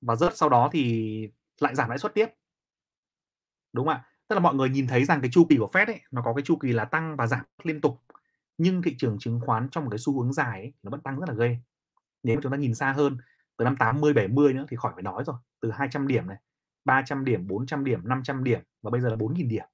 [0.00, 1.28] Và rớt sau đó thì
[1.60, 2.26] lại giảm lãi suất tiếp.
[3.72, 4.04] Đúng không ạ?
[4.28, 6.34] Tức là mọi người nhìn thấy rằng cái chu kỳ của Fed ấy nó có
[6.34, 8.02] cái chu kỳ là tăng và giảm liên tục.
[8.58, 11.20] Nhưng thị trường chứng khoán trong một cái xu hướng dài ấy, nó vẫn tăng
[11.20, 11.56] rất là ghê
[12.24, 13.18] nếu chúng ta nhìn xa hơn.
[13.56, 16.36] Từ năm 80 70 nữa thì khỏi phải nói rồi, từ 200 điểm này
[16.84, 19.64] 300 điểm 400 điểm 500 điểm và bây giờ là 4.000 điểm.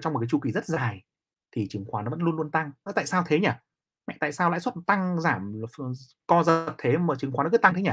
[0.00, 1.04] Trong một cái chu kỳ rất dài
[1.52, 2.72] thì chứng khoán nó vẫn luôn luôn tăng.
[2.94, 3.48] Tại sao thế nhỉ?
[4.06, 5.62] Mẹ, tại sao lãi suất tăng giảm
[6.26, 7.90] co giật thế mà chứng khoán nó cứ tăng thế nhỉ?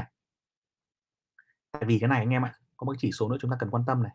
[1.72, 3.70] Tại vì cái này anh em ạ, có một chỉ số nữa chúng ta cần
[3.70, 4.12] quan tâm này.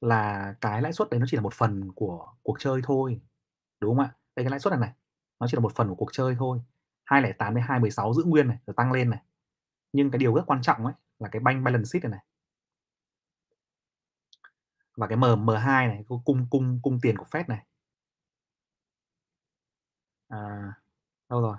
[0.00, 3.20] Là cái lãi suất đấy nó chỉ là một phần của cuộc chơi thôi,
[3.80, 4.14] đúng không ạ?
[4.36, 4.92] Đây, cái lãi suất này này,
[5.40, 6.60] nó chỉ là một phần của cuộc chơi thôi.
[7.10, 9.22] 208 đến 216 giữ nguyên này rồi tăng lên này.
[9.92, 12.24] Nhưng cái điều rất quan trọng ấy là cái bank balance sheet này này.
[14.96, 17.66] Và cái M M2 này cung cung cung tiền của Fed này.
[20.28, 20.72] À,
[21.28, 21.56] đâu rồi?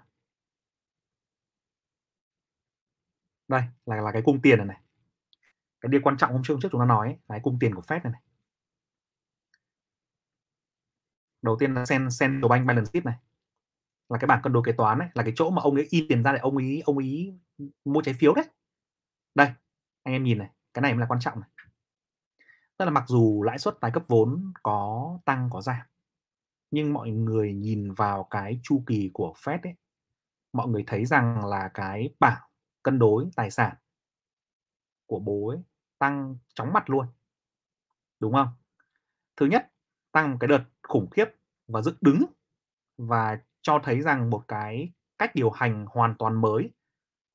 [3.48, 4.82] Đây là là cái cung tiền này này.
[5.82, 7.58] Cái điều quan trọng hôm trước, hôm trước chúng ta nói ấy, là cái cung
[7.60, 8.22] tiền của Fed này này.
[11.42, 13.16] Đầu tiên là Central Bank Balance Sheet này
[14.12, 16.06] là cái bảng cân đối kế toán này là cái chỗ mà ông ấy in
[16.10, 17.40] tiền ra để ông ấy ông ấy
[17.86, 18.46] mua trái phiếu đấy.
[19.36, 19.48] Đây,
[20.04, 21.50] anh em nhìn này, cái này mới là quan trọng này.
[22.78, 25.86] Tức là mặc dù lãi suất tái cấp vốn có tăng, có giảm,
[26.72, 29.74] nhưng mọi người nhìn vào cái chu kỳ của Fed ấy,
[30.54, 32.42] mọi người thấy rằng là cái bảng
[32.84, 33.76] cân đối tài sản
[35.06, 35.60] của bố ấy
[36.00, 37.06] tăng chóng mặt luôn,
[38.20, 38.48] đúng không?
[39.38, 39.72] Thứ nhất,
[40.12, 41.26] tăng một cái đợt khủng khiếp
[41.68, 42.26] và dựng đứng
[42.98, 46.72] và cho thấy rằng một cái cách điều hành hoàn toàn mới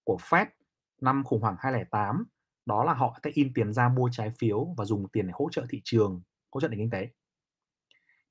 [0.04, 0.46] của Fed
[1.00, 2.24] năm khủng hoảng 2008
[2.66, 5.48] đó là họ sẽ in tiền ra mua trái phiếu và dùng tiền để hỗ
[5.52, 7.08] trợ thị trường, hỗ trợ nền kinh tế.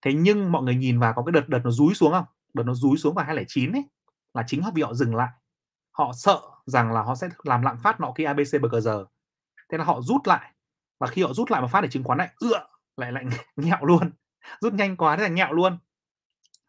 [0.01, 2.25] Thế nhưng mọi người nhìn vào có cái đợt đợt nó rúi xuống không?
[2.53, 3.83] Đợt nó rúi xuống vào 2009 ấy
[4.33, 5.29] là chính họ vì họ dừng lại.
[5.91, 9.05] Họ sợ rằng là họ sẽ làm lạm phát nọ kia ABC bờ giờ.
[9.69, 10.51] Thế là họ rút lại.
[10.99, 13.85] Và khi họ rút lại mà phát để chứng khoán lại ựa lại lại nghẹo
[13.85, 14.11] luôn.
[14.61, 15.77] Rút nhanh quá thế là nghẹo luôn.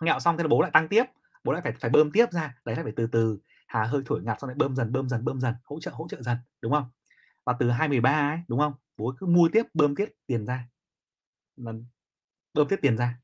[0.00, 1.04] Nghẹo xong thế là bố lại tăng tiếp,
[1.44, 2.54] bố lại phải phải bơm tiếp ra.
[2.64, 3.38] Đấy là phải từ từ.
[3.66, 6.08] Hà hơi thổi ngạt xong lại bơm dần bơm dần bơm dần hỗ trợ hỗ
[6.08, 6.84] trợ dần đúng không?
[7.44, 8.72] Và từ 2013 ấy đúng không?
[8.96, 10.68] Bố cứ mua tiếp bơm tiếp tiền ra.
[11.56, 11.86] Lần
[12.54, 13.18] bơm tiếp tiền ra.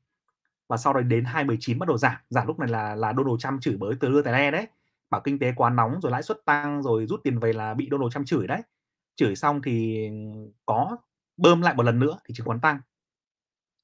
[0.69, 2.15] Và sau đó đến 2019 bắt đầu giảm.
[2.29, 4.67] Giảm lúc này là là Donald Trump chửi bới từ lưa tài le đấy.
[5.09, 7.87] Bảo kinh tế quá nóng rồi lãi suất tăng rồi rút tiền về là bị
[7.91, 8.61] Donald Trump chửi đấy.
[9.15, 10.09] Chửi xong thì
[10.65, 10.97] có
[11.37, 12.79] bơm lại một lần nữa thì chứng khoán tăng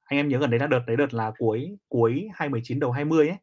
[0.09, 3.27] anh em nhớ gần đấy là đợt, đấy đợt là cuối cuối 2019 đầu 20
[3.29, 3.37] ấy,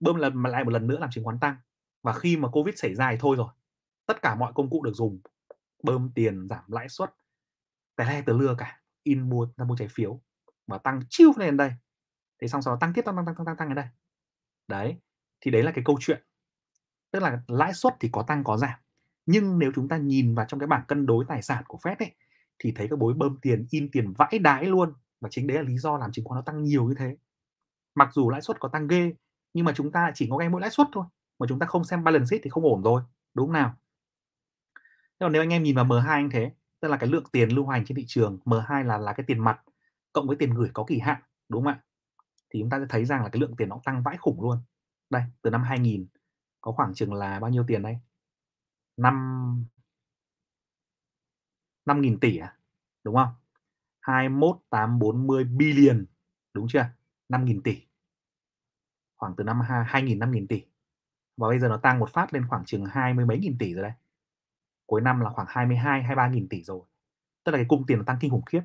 [0.00, 1.56] bơm lần lại một lần nữa làm chứng khoán tăng.
[2.02, 3.48] Và khi mà covid xảy ra thì thôi rồi,
[4.06, 5.20] tất cả mọi công cụ được dùng,
[5.82, 7.14] bơm tiền, giảm lãi suất
[7.96, 10.20] tài le từ lưa cả, in mua, ra mua trái phiếu
[10.66, 11.72] và tăng chiêu lên đây.
[12.42, 13.86] Thế xong sau đó tăng tiếp, tăng tăng tăng tăng tăng tăng ở đây.
[14.68, 14.96] Đấy,
[15.40, 16.22] thì đấy là cái câu chuyện.
[17.10, 18.78] Tức là lãi suất thì có tăng có giảm,
[19.26, 21.96] nhưng nếu chúng ta nhìn vào trong cái bảng cân đối tài sản của Fed
[21.98, 22.14] ấy,
[22.58, 25.62] thì thấy các bối bơm tiền, in tiền vãi đái luôn và chính đấy là
[25.62, 27.16] lý do làm chứng khoán nó tăng nhiều như thế.
[27.94, 29.12] Mặc dù lãi suất có tăng ghê,
[29.54, 31.04] nhưng mà chúng ta chỉ có nghe mỗi lãi suất thôi,
[31.38, 33.02] mà chúng ta không xem balance sheet thì không ổn rồi,
[33.34, 33.74] đúng không nào?
[34.74, 37.48] Thế còn nếu anh em nhìn vào M2 anh thế, tức là cái lượng tiền
[37.48, 39.60] lưu hành trên thị trường M2 là là cái tiền mặt
[40.12, 41.82] cộng với tiền gửi có kỳ hạn, đúng không ạ?
[42.50, 44.58] Thì chúng ta sẽ thấy rằng là cái lượng tiền nó tăng vãi khủng luôn.
[45.10, 46.06] Đây, từ năm 2000
[46.60, 47.98] có khoảng chừng là bao nhiêu tiền đây?
[48.96, 49.66] 5
[51.86, 52.56] 5.000 tỷ à
[53.04, 53.28] đúng không?
[54.08, 56.04] 21840 billion,
[56.54, 56.84] đúng chưa?
[57.28, 57.82] 5.000 tỷ.
[59.16, 60.62] Khoảng từ năm 2.000 5.000 tỷ.
[61.36, 63.74] Và bây giờ nó tăng một phát lên khoảng chừng hai mươi mấy nghìn tỷ
[63.74, 63.92] rồi đấy.
[64.86, 66.80] cuối năm là khoảng 22 23 nghìn tỷ rồi.
[67.44, 68.62] Tức là cái cung tiền nó tăng kinh khủng khiếp.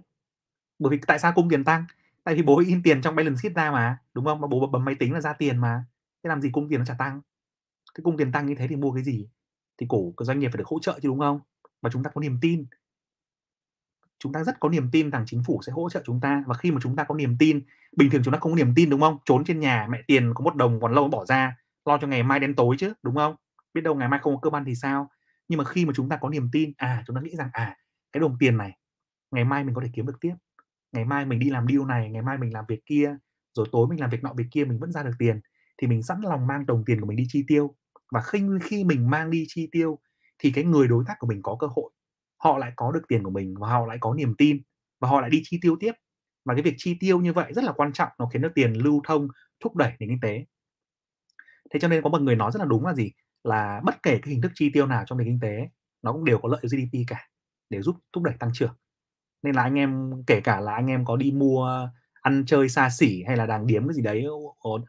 [0.79, 1.85] Bởi vì tại sao cung tiền tăng?
[2.23, 4.41] Tại vì bố in tiền trong balance sheet ra mà, đúng không?
[4.41, 5.85] Mà bố bấm máy tính là ra tiền mà.
[6.23, 7.21] Thế làm gì cung tiền nó chả tăng?
[7.93, 9.27] Cái cung tiền tăng như thế thì mua cái gì?
[9.77, 11.39] Thì cổ của doanh nghiệp phải được hỗ trợ chứ đúng không?
[11.81, 12.65] Và chúng ta có niềm tin
[14.23, 16.43] chúng ta rất có niềm tin rằng chính phủ sẽ hỗ trợ chúng ta.
[16.47, 17.61] Và khi mà chúng ta có niềm tin,
[17.97, 19.17] bình thường chúng ta không có niềm tin, đúng không?
[19.25, 21.57] Trốn trên nhà, mẹ tiền có một đồng còn lâu bỏ ra.
[21.85, 23.35] Lo cho ngày mai đến tối chứ, đúng không?
[23.73, 25.09] Biết đâu ngày mai không có cơm ăn thì sao?
[25.47, 27.77] Nhưng mà khi mà chúng ta có niềm tin à chúng ta nghĩ rằng à
[28.11, 28.77] cái đồng tiền này,
[29.31, 30.33] ngày mai mình có thể kiếm được tiếp.
[30.91, 33.15] Ngày mai mình đi làm điều này, ngày mai mình làm việc kia,
[33.53, 35.39] rồi tối mình làm việc nọ việc kia, mình vẫn ra được tiền.
[35.77, 37.75] Thì mình sẵn lòng mang đồng tiền của mình đi chi tiêu.
[38.11, 39.99] Và khi khi mình mang đi chi tiêu,
[40.39, 41.91] thì cái người đối tác của mình có cơ hội
[42.43, 44.61] họ lại có được tiền của mình và họ lại có niềm tin
[44.99, 45.91] và họ lại đi chi tiêu tiếp.
[46.45, 48.73] Và cái việc chi tiêu như vậy rất là quan trọng nó khiến cho tiền
[48.73, 49.27] lưu thông
[49.63, 50.45] thúc đẩy nền kinh tế.
[51.73, 53.11] Thế cho nên có một người nói rất là đúng là gì?
[53.43, 55.69] Là bất kể cái hình thức chi tiêu nào trong nền kinh tế
[56.01, 57.27] nó cũng đều có lợi GDP cả
[57.69, 58.73] để giúp thúc đẩy tăng trưởng.
[59.43, 61.89] Nên là anh em kể cả là anh em có đi mua
[62.21, 64.27] ăn chơi xa xỉ hay là đàng điếm cái gì đấy
[64.69, 64.81] uh,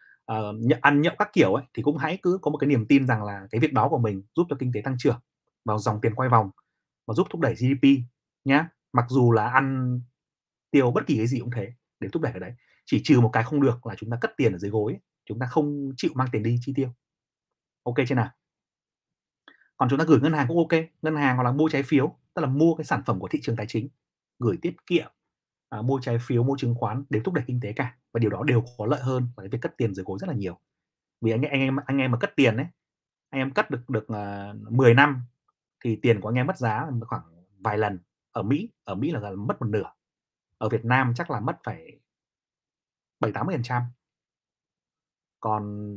[0.81, 3.25] ăn nhậu các kiểu ấy thì cũng hãy cứ có một cái niềm tin rằng
[3.25, 5.21] là cái việc đó của mình giúp cho kinh tế tăng trưởng
[5.65, 6.51] vào dòng tiền quay vòng
[7.07, 7.89] và giúp thúc đẩy GDP
[8.45, 8.69] nhá.
[8.93, 10.01] Mặc dù là ăn
[10.71, 12.55] tiêu bất kỳ cái gì cũng thế để thúc đẩy cái đấy.
[12.85, 15.39] Chỉ trừ một cái không được là chúng ta cất tiền ở dưới gối chúng
[15.39, 16.89] ta không chịu mang tiền đi chi tiêu.
[17.83, 18.31] Ok chưa nào?
[19.77, 22.19] Còn chúng ta gửi ngân hàng cũng ok ngân hàng hoặc là mua trái phiếu
[22.35, 23.89] tức là mua cái sản phẩm của thị trường tài chính
[24.39, 25.11] gửi tiết kiệm
[25.69, 27.97] à, mua trái phiếu mua chứng khoán đều thúc đẩy kinh tế cả.
[28.13, 30.29] Và điều đó đều có lợi hơn là cái việc cất tiền dưới gối rất
[30.29, 30.61] là nhiều.
[31.21, 32.67] Vì anh anh em anh em mà cất tiền đấy
[33.35, 35.23] anh em cất được được à, uh, 10 năm
[35.85, 37.23] thì tiền của anh em mất giá khoảng
[37.59, 37.99] vài lần.
[38.31, 39.93] Ở Mỹ ở Mỹ là mất một nửa.
[40.59, 42.01] Ở Việt Nam chắc là mất phải
[43.21, 43.83] bảy tám mươi phần trăm.
[45.41, 45.95] Còn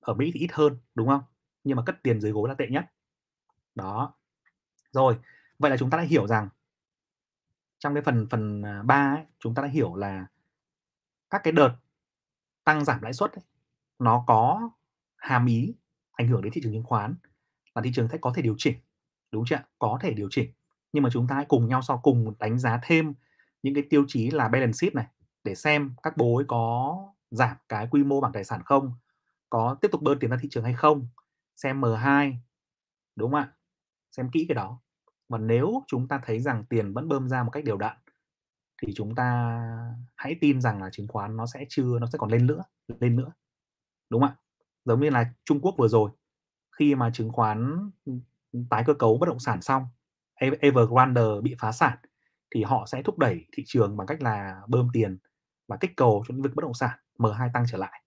[0.00, 1.22] ở Mỹ thì ít hơn đúng không?
[1.64, 2.84] Nhưng mà cất tiền dưới gối là tệ nhất.
[3.74, 4.14] Đó.
[4.90, 5.18] Rồi
[5.58, 6.48] vậy là chúng ta đã hiểu rằng
[7.78, 10.26] trong cái phần phần à, ba ấy, chúng ta đã hiểu là
[11.30, 11.76] các cái đợt
[12.64, 13.44] tăng giảm lãi suất ấy,
[13.98, 14.70] nó có
[15.16, 15.74] hàm ý
[16.12, 17.14] ảnh hưởng đến thị trường chứng khoán
[17.74, 18.78] là thị trường sẽ có thể điều chỉnh
[19.32, 20.52] đúng chưa có thể điều chỉnh,
[20.92, 23.14] nhưng mà chúng ta hãy cùng nhau sau cùng đánh giá thêm
[23.62, 25.06] những cái tiêu chí là balance sheet này
[25.44, 26.96] để xem các bố ấy có
[27.30, 28.92] giảm cái quy mô bảng tài sản không,
[29.50, 31.06] có tiếp tục bơm tiền ra thị trường hay không,
[31.56, 32.34] xem M2
[33.16, 33.52] đúng không ạ?
[34.10, 34.80] Xem kỹ cái đó.
[35.28, 37.96] Và nếu chúng ta thấy rằng tiền vẫn bơm ra một cách đều đặn
[38.82, 39.60] thì chúng ta
[40.16, 42.62] hãy tin rằng là chứng khoán nó sẽ chưa, nó sẽ còn lên nữa
[43.00, 43.32] lên nữa.
[44.10, 44.36] Đúng không ạ?
[44.84, 46.10] Giống như là Trung Quốc vừa rồi,
[46.78, 47.90] khi mà chứng khoán
[48.70, 49.86] tái cơ cấu bất động sản xong
[50.34, 51.98] e-, Evergrande bị phá sản,
[52.54, 55.18] thì họ sẽ thúc đẩy thị trường bằng cách là bơm tiền
[55.68, 58.02] và kích cầu cho lĩnh vực bất động sản M2 tăng trở lại.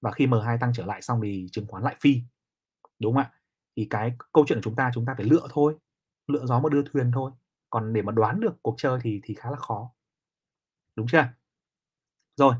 [0.00, 2.22] Và khi M2 tăng trở lại xong thì chứng khoán lại phi,
[2.98, 3.32] đúng không ạ?
[3.76, 5.76] Thì cái câu chuyện của chúng ta chúng ta phải lựa thôi,
[6.26, 7.32] lựa gió mà đưa thuyền thôi.
[7.70, 9.92] Còn để mà đoán được cuộc chơi thì thì khá là khó,
[10.96, 11.28] đúng chưa?
[12.36, 12.54] Rồi,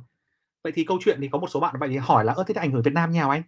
[0.65, 2.55] vậy thì câu chuyện thì có một số bạn vậy thì hỏi là, ơ, thế
[2.55, 3.43] ảnh hưởng Việt Nam nhau anh?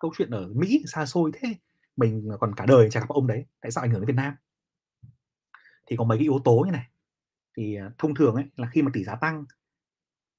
[0.00, 1.54] Câu chuyện ở Mỹ xa xôi thế
[2.00, 4.34] mình còn cả đời chả gặp ông đấy tại sao ảnh hưởng đến Việt Nam?
[5.86, 6.86] Thì có mấy cái yếu tố như này.
[7.56, 9.44] Thì à, thông thường ấy là khi mà tỷ giá tăng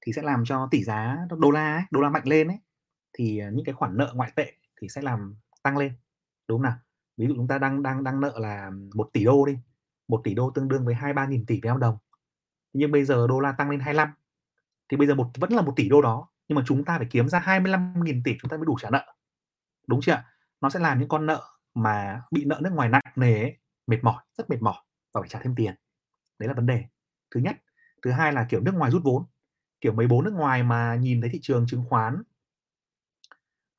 [0.00, 2.58] thì sẽ làm cho tỷ giá đô la ấy, đô la mạnh lên ấy
[3.12, 5.92] thì à, những cái khoản nợ ngoại tệ thì sẽ làm tăng lên.
[6.48, 6.76] Đúng không nào?
[7.16, 9.58] Ví dụ chúng ta đang đang đang nợ là một tỷ đô đi
[10.08, 11.98] một tỷ đô tương đương với hai ba nghìn tỷ Việt Nam đồng.
[12.72, 14.08] Nhưng bây giờ đô la tăng lên 25
[14.88, 17.06] thì bây giờ một vẫn là một tỷ đô đó nhưng mà chúng ta phải
[17.10, 19.14] kiếm ra 25.000 tỷ chúng ta mới đủ trả nợ.
[19.86, 20.22] Đúng chưa
[20.60, 21.42] nó sẽ làm những con nợ
[21.74, 23.56] mà bị nợ nước ngoài nặng nề ấy,
[23.86, 24.82] mệt mỏi rất mệt mỏi
[25.14, 25.74] và phải trả thêm tiền.
[26.38, 26.84] Đấy là vấn đề.
[27.34, 27.56] Thứ nhất.
[28.02, 29.24] Thứ hai là kiểu nước ngoài rút vốn.
[29.80, 32.22] Kiểu mấy bố nước ngoài mà nhìn thấy thị trường chứng khoán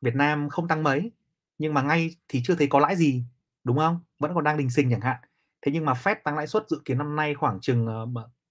[0.02, 1.12] Việt Nam không tăng mấy
[1.58, 3.26] nhưng mà ngay thì chưa thấy có lãi gì
[3.64, 4.00] đúng không?
[4.20, 5.18] Vẫn còn đang đình sinh chẳng hạn.
[5.62, 8.08] Thế nhưng mà Fed tăng lãi suất dự kiến năm nay khoảng chừng ờ,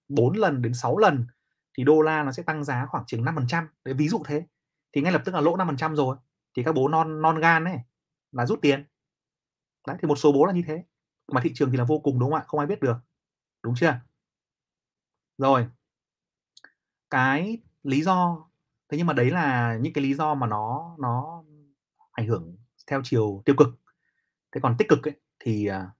[0.07, 1.27] 4 lần đến 6 lần
[1.77, 4.45] thì đô la nó sẽ tăng giá khoảng chừng 5% đấy ví dụ thế.
[4.93, 6.17] Thì ngay lập tức là lỗ 5% rồi.
[6.57, 7.77] Thì các bố non non gan ấy
[8.31, 8.85] là rút tiền
[9.87, 10.83] đấy thì một số bố là như thế.
[11.31, 12.43] Mà thị trường thì là vô cùng đúng không ạ?
[12.47, 12.97] Không ai biết được.
[13.63, 13.99] Đúng chưa?
[15.37, 15.67] Rồi.
[17.09, 18.45] Cái lý do
[18.89, 21.43] thế nhưng mà đấy là những cái lý do mà nó nó
[22.11, 22.55] ảnh hưởng
[22.87, 23.67] theo chiều tiêu cực.
[24.51, 25.91] Thế còn tích cực ấy, thì à,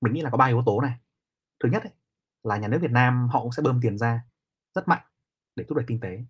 [0.00, 0.98] mình nghĩ là có ba yếu tố này.
[1.60, 1.92] Thứ nhất ấy,
[2.42, 4.24] là nhà nước Việt Nam họ cũng sẽ bơm tiền ra
[4.74, 5.02] rất mạnh
[5.56, 6.24] để thúc đẩy kinh tế.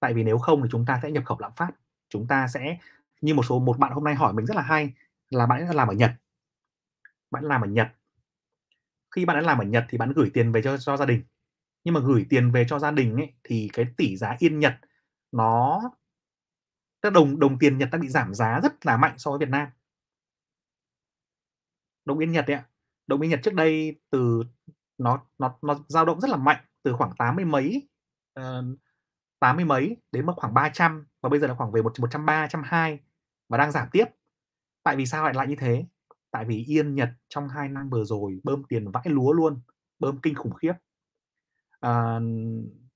[0.00, 1.70] Tại vì nếu không thì chúng ta sẽ nhập khẩu lạm phát.
[2.08, 2.78] Chúng ta sẽ
[3.20, 4.92] như một số một bạn hôm nay hỏi mình rất là hay
[5.30, 6.10] là bạn đã làm ở Nhật
[7.30, 7.88] bạn làm ở Nhật.
[9.16, 11.22] Khi bạn đã làm ở Nhật thì bạn gửi tiền về cho cho gia đình.
[11.84, 14.74] Nhưng mà gửi tiền về cho gia đình ấy thì cái tỷ giá yên Nhật
[15.32, 15.82] nó
[17.02, 19.48] các đồng đồng tiền Nhật đã bị giảm giá rất là mạnh so với Việt
[19.48, 19.68] Nam.
[22.04, 22.64] Đồng yên Nhật đấy ạ.
[23.06, 24.42] Đồng yên Nhật trước đây từ
[24.98, 27.88] nó nó nó dao động rất là mạnh từ khoảng tám mươi mấy
[28.40, 28.44] uh,
[29.40, 32.08] tám mươi mấy đến mức khoảng 300 và bây giờ là khoảng về một một
[32.10, 33.00] trăm ba trăm hai
[33.48, 34.04] và đang giảm tiếp.
[34.82, 35.86] Tại vì sao lại lại như thế?
[36.30, 39.60] Tại vì yên Nhật trong hai năm vừa rồi bơm tiền vãi lúa luôn
[39.98, 40.72] bơm kinh khủng khiếp.
[41.80, 42.20] À,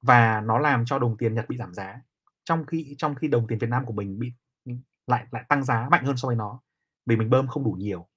[0.03, 2.01] và nó làm cho đồng tiền Nhật bị giảm giá.
[2.45, 4.33] Trong khi trong khi đồng tiền Việt Nam của mình bị
[4.65, 4.73] ừ,
[5.07, 6.61] lại lại tăng giá mạnh hơn so với nó
[7.07, 8.09] vì mình bơm không đủ nhiều.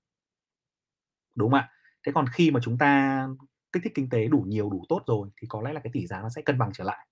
[1.36, 1.70] Đúng không ạ?
[2.06, 3.28] Thế còn khi mà chúng ta
[3.72, 6.08] kích thích kinh tế đủ nhiều đủ tốt rồi thì có lẽ là cái tỷ
[6.08, 7.08] giá nó sẽ cân bằng trở lại.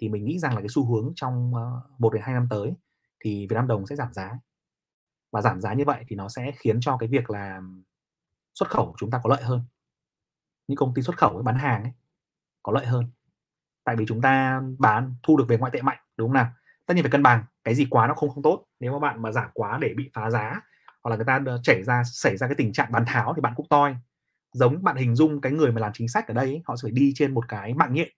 [0.00, 2.74] Thì mình nghĩ rằng là cái xu hướng trong ờ, một đến hai năm tới
[3.24, 4.38] thì Việt Nam đồng sẽ giảm giá
[5.30, 7.60] và giảm giá như vậy thì nó sẽ khiến cho cái việc là
[8.54, 9.62] xuất khẩu của chúng ta có lợi hơn.
[10.68, 11.92] Những công ty xuất khẩu ấy, bán hàng ấy
[12.62, 13.04] có lợi hơn.
[13.84, 16.52] Tại vì chúng ta bán thu được về ngoại tệ mạnh đúng không nào?
[16.86, 18.64] Tất nhiên phải cân bằng cái gì quá nó không không tốt.
[18.80, 20.60] Nếu mà bạn mà giảm quá để bị phá giá
[21.04, 23.52] hoặc là người ta chảy ra xảy ra cái tình trạng bán tháo thì bạn
[23.56, 23.96] cũng toi.
[24.52, 26.80] Giống bạn hình dung cái người mà làm chính sách ở đây ấy, họ sẽ
[26.82, 28.08] phải đi trên một cái mạng nhện.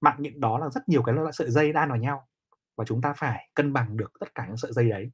[0.00, 2.28] Mạng nhện đó là rất nhiều cái loại sợi dây đan vào nhau
[2.76, 5.10] và chúng ta phải cân bằng được tất cả những sợi dây đấy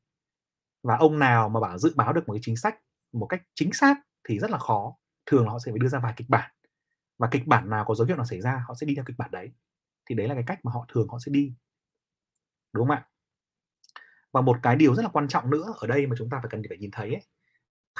[0.85, 2.79] và ông nào mà bảo dự báo được một cái chính sách
[3.13, 3.97] một cách chính xác
[4.29, 4.97] thì rất là khó.
[5.27, 6.51] Thường là họ sẽ phải đưa ra vài kịch bản
[7.19, 9.19] và kịch bản nào có dấu hiệu nào xảy ra họ sẽ đi theo kịch
[9.19, 9.53] bản đấy.
[10.07, 11.55] Thì đấy là cái cách mà họ thường họ sẽ đi.
[12.73, 13.07] Đúng không ạ?
[14.33, 16.51] Và một cái điều rất là quan trọng nữa ở đây mà chúng ta phải
[16.51, 17.23] cần phải nhìn thấy ấy,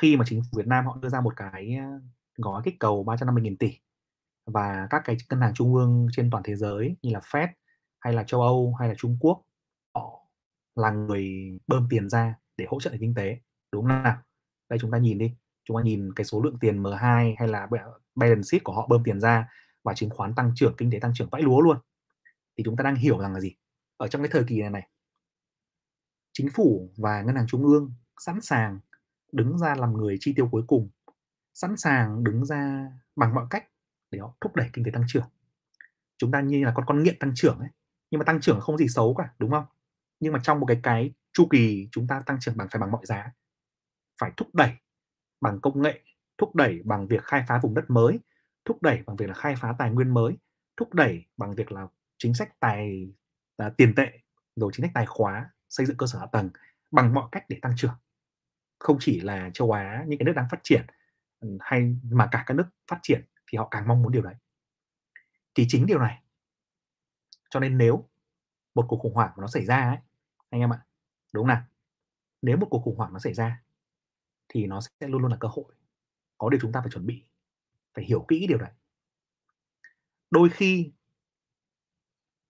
[0.01, 2.01] khi mà chính phủ Việt Nam họ đưa ra một cái ờ,
[2.37, 3.79] gói kích cầu 350.000 tỷ
[4.47, 7.49] và các cái ngân hàng trung ương trên toàn thế giới như là Fed
[8.01, 9.43] hay là châu Âu hay là Trung Quốc
[9.95, 10.29] họ
[10.77, 11.29] là người
[11.67, 13.39] bơm tiền ra để hỗ trợ nền kinh tế,
[13.73, 14.23] đúng không nào?
[14.69, 17.69] Đây chúng ta nhìn đi, chúng ta nhìn cái số lượng tiền M2 hay là
[18.15, 19.49] balance sheet của họ bơm tiền ra
[19.83, 21.79] và chứng khoán tăng trưởng, kinh tế tăng trưởng vãi lúa luôn.
[22.59, 23.55] Thì chúng ta đang hiểu rằng là gì?
[23.97, 24.89] Ở trong cái thời kỳ này này,
[26.33, 28.79] chính phủ và ngân hàng trung ương sẵn sàng
[29.33, 30.91] đứng ra làm người chi tiêu cuối cùng,
[31.55, 33.65] sẵn sàng đứng ra bằng mọi cách
[34.11, 35.27] để họ thúc đẩy kinh tế tăng trưởng.
[36.19, 37.69] Chúng ta như là con con nghiện tăng trưởng ấy,
[38.11, 39.65] nhưng mà tăng trưởng không gì xấu cả, đúng không?
[40.21, 42.91] Nhưng mà trong một cái cái chu kỳ chúng ta tăng trưởng bằng phải bằng
[42.91, 43.33] mọi giá.
[44.21, 44.73] Phải thúc đẩy
[45.41, 46.01] bằng công nghệ
[46.39, 48.21] thúc đẩy bằng việc khai phá vùng đất mới
[48.65, 50.37] thúc đẩy bằng việc là khai phá tài nguyên mới
[50.77, 51.87] thúc đẩy bằng việc là
[52.19, 53.13] chính sách tài
[53.57, 54.19] à, tiền tệ
[54.57, 56.51] rồi chính sách tài khóa xây dựng cơ sở hạ tầng
[56.91, 57.95] bằng mọi cách để tăng trưởng.
[58.79, 60.87] Không chỉ là châu Á những cái nước đang phát triển
[61.41, 64.35] ừ, hay mà cả các nước phát triển thì họ càng mong muốn điều đấy.
[65.55, 66.23] Thì chính điều này.
[67.51, 68.09] Cho nên nếu
[68.75, 69.99] một cuộc khủng hoảng mà nó xảy ra ấy
[70.51, 70.81] anh em ạ
[71.35, 71.63] đúng không nào.
[72.43, 73.63] Nếu một cuộc khủng hoảng nó xảy ra
[74.49, 75.75] thì nó sẽ luôn luôn là cơ hội.
[76.39, 77.25] Có điều chúng ta phải chuẩn bị
[77.95, 78.73] phải hiểu kỹ điều này.
[80.31, 80.93] Đôi khi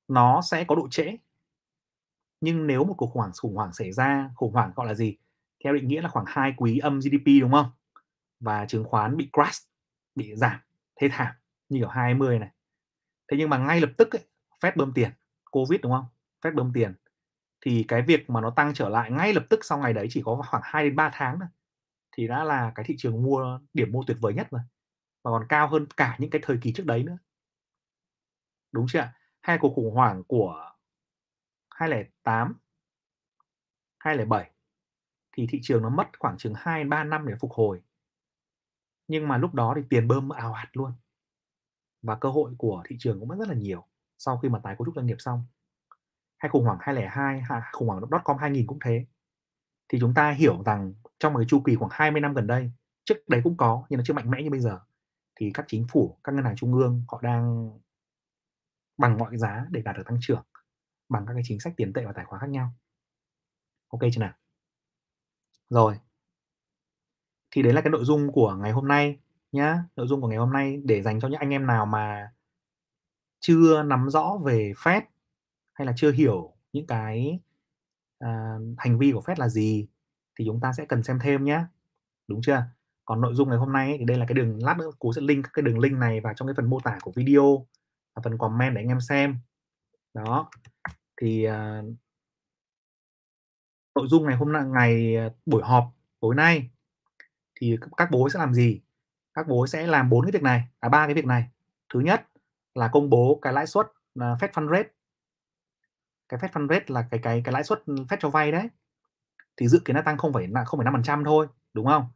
[0.08, 1.16] nó sẽ có độ trễ
[2.40, 5.16] nhưng nếu một cuộc khủng hoảng khủng hoảng xảy ra khủng hoảng gọi là gì?
[5.64, 7.70] Theo định nghĩa là khoảng hai quý âm GDP đúng không?
[8.40, 9.68] Và chứng khoán bị crash
[10.14, 10.60] bị giảm
[10.96, 11.34] thê thảm
[11.68, 12.50] như kiểu 20 này.
[13.28, 14.24] Thế nhưng mà ngay lập tức ấy,
[14.60, 15.10] Fed bơm tiền
[15.50, 16.06] Covid đúng không?
[16.42, 16.94] Fed bơm tiền
[17.64, 20.22] thì cái việc mà nó tăng trở lại ngay lập tức sau ngày đấy chỉ
[20.24, 21.48] có khoảng 2 đến 3 tháng thôi
[22.12, 24.60] thì đã là cái thị trường mua điểm mua tuyệt vời nhất rồi
[25.22, 27.18] và còn cao hơn cả những cái thời kỳ trước đấy nữa
[28.72, 29.08] đúng chưa
[29.40, 30.72] hai cuộc khủng hoảng của
[31.70, 32.54] 2008
[33.98, 34.50] 2007
[35.36, 37.82] thì thị trường nó mất khoảng chừng 2 3 năm để phục hồi.
[39.08, 40.92] Nhưng mà lúc đó thì tiền bơm ào ạt luôn.
[42.02, 43.86] Và cơ hội của thị trường cũng mất rất là nhiều
[44.18, 45.44] sau khi mà tái cấu trúc doanh nghiệp xong.
[46.44, 49.06] Hay khủng hoảng 2002, khủng hoảng .com 2000 cũng thế.
[49.88, 52.70] Thì chúng ta hiểu rằng trong một cái chu kỳ khoảng 20 năm gần đây,
[53.04, 54.80] trước đấy cũng có nhưng nó chưa mạnh mẽ như bây giờ.
[55.34, 57.70] Thì các chính phủ, các ngân hàng trung ương họ đang
[58.98, 60.42] bằng mọi giá để đạt được tăng trưởng
[61.08, 62.70] bằng các cái chính sách tiền tệ và tài khoá khác nhau.
[63.88, 64.32] Ok chưa nào?
[65.68, 65.98] Rồi.
[67.50, 69.18] Thì đấy là cái nội dung của ngày hôm nay
[69.52, 69.84] nhá.
[69.96, 72.32] Nội dung của ngày hôm nay để dành cho những anh em nào mà
[73.40, 75.02] chưa nắm rõ về Fed
[75.74, 77.40] hay là chưa hiểu những cái
[78.24, 79.86] uh, hành vi của Fed là gì
[80.38, 81.64] thì chúng ta sẽ cần xem thêm nhé
[82.28, 82.62] đúng chưa
[83.04, 85.20] còn nội dung ngày hôm nay thì đây là cái đường lát nữa cú sẽ
[85.20, 87.66] link cái đường link này vào trong cái phần mô tả của video
[88.14, 89.36] và phần comment để anh em xem
[90.14, 90.50] đó
[91.20, 91.84] thì uh,
[93.94, 95.84] nội dung ngày hôm nay ngày ờ, buổi họp
[96.20, 96.70] tối nay
[97.54, 98.80] thì các bố sẽ làm gì?
[99.34, 101.48] Các bố sẽ làm bốn cái việc này, à ba cái việc này.
[101.94, 102.28] Thứ nhất
[102.74, 104.88] là công bố cái lãi suất uh, Fed Fund Rate.
[106.28, 108.68] Cái Fed Fund Rate là cái cái cái lãi suất Fed cho vay đấy.
[109.56, 112.06] Thì dự kiến là tăng 0,5% thôi, đúng không?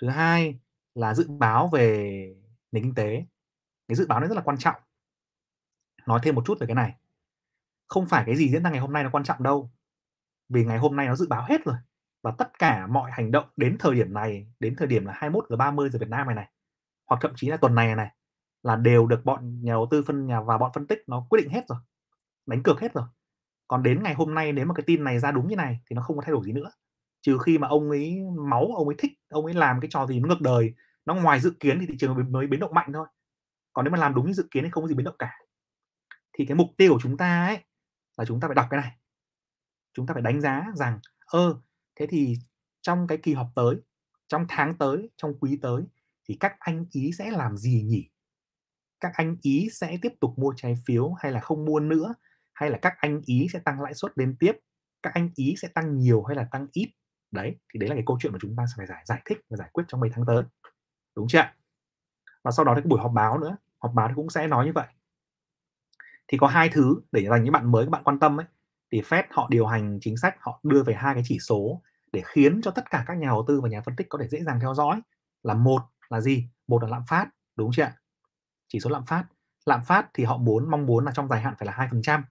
[0.00, 0.58] Thứ hai
[0.94, 2.10] là dự báo về
[2.72, 3.24] nền kinh tế.
[3.88, 4.76] Cái dự báo này rất là quan trọng.
[6.06, 6.94] Nói thêm một chút về cái này.
[7.86, 9.70] Không phải cái gì diễn ra ngày hôm nay nó quan trọng đâu.
[10.48, 11.76] Vì ngày hôm nay nó dự báo hết rồi.
[12.22, 15.46] Và tất cả mọi hành động đến thời điểm này, đến thời điểm là 21
[15.50, 16.50] giờ 30 giờ Việt Nam này này,
[17.06, 18.10] hoặc thậm chí là tuần này này
[18.62, 21.40] là đều được bọn nhà đầu tư phân nhà và bọn phân tích nó quyết
[21.42, 21.78] định hết rồi.
[22.46, 23.04] Đánh cược hết rồi.
[23.74, 25.94] Còn đến ngày hôm nay nếu mà cái tin này ra đúng như này thì
[25.94, 26.70] nó không có thay đổi gì nữa.
[27.22, 30.20] Trừ khi mà ông ấy máu, ông ấy thích, ông ấy làm cái trò gì
[30.20, 33.06] nó ngược đời, nó ngoài dự kiến thì thị trường mới biến động mạnh thôi.
[33.72, 35.30] Còn nếu mà làm đúng như dự kiến thì không có gì biến động cả.
[36.32, 37.58] Thì cái mục tiêu của chúng ta ấy
[38.16, 38.92] là chúng ta phải đọc cái này.
[39.94, 41.60] Chúng ta phải đánh giá rằng ơ
[41.96, 42.34] thế thì
[42.82, 43.76] trong cái kỳ họp tới,
[44.28, 45.82] trong tháng tới, trong quý tới
[46.28, 48.10] thì các anh ý sẽ làm gì nhỉ?
[49.00, 52.14] Các anh ý sẽ tiếp tục mua trái phiếu hay là không mua nữa?
[52.54, 54.52] Hay là các anh ý sẽ tăng lãi suất liên tiếp?
[55.02, 56.92] Các anh ý sẽ tăng nhiều hay là tăng ít?
[57.30, 59.38] Đấy, thì đấy là cái câu chuyện mà chúng ta sẽ phải giải giải thích
[59.50, 60.42] và giải quyết trong mấy tháng tới.
[61.16, 61.44] Đúng chưa
[62.44, 64.66] Và sau đó thì cái buổi họp báo nữa, họp báo thì cũng sẽ nói
[64.66, 64.86] như vậy.
[66.28, 68.46] Thì có hai thứ để dành những bạn mới các bạn quan tâm ấy
[68.92, 72.22] thì Fed họ điều hành chính sách họ đưa về hai cái chỉ số để
[72.24, 74.42] khiến cho tất cả các nhà đầu tư và nhà phân tích có thể dễ
[74.42, 75.00] dàng theo dõi
[75.42, 77.90] là một là gì một là lạm phát đúng chưa
[78.68, 79.24] chỉ số lạm phát
[79.66, 82.02] lạm phát thì họ muốn mong muốn là trong dài hạn phải là hai phần
[82.02, 82.24] trăm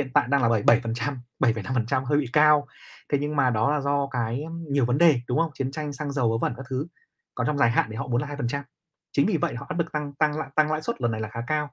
[0.00, 2.66] hiện tại đang là 77 phần trăm 7,5 phần trăm hơi bị cao.
[3.08, 5.50] Thế nhưng mà đó là do cái nhiều vấn đề đúng không?
[5.54, 6.86] Chiến tranh xăng dầu vớ vẩn các thứ.
[7.34, 8.64] Còn trong dài hạn thì họ muốn là hai phần trăm.
[9.12, 11.28] Chính vì vậy họ áp lực tăng tăng lại tăng lãi suất lần này là
[11.28, 11.70] khá cao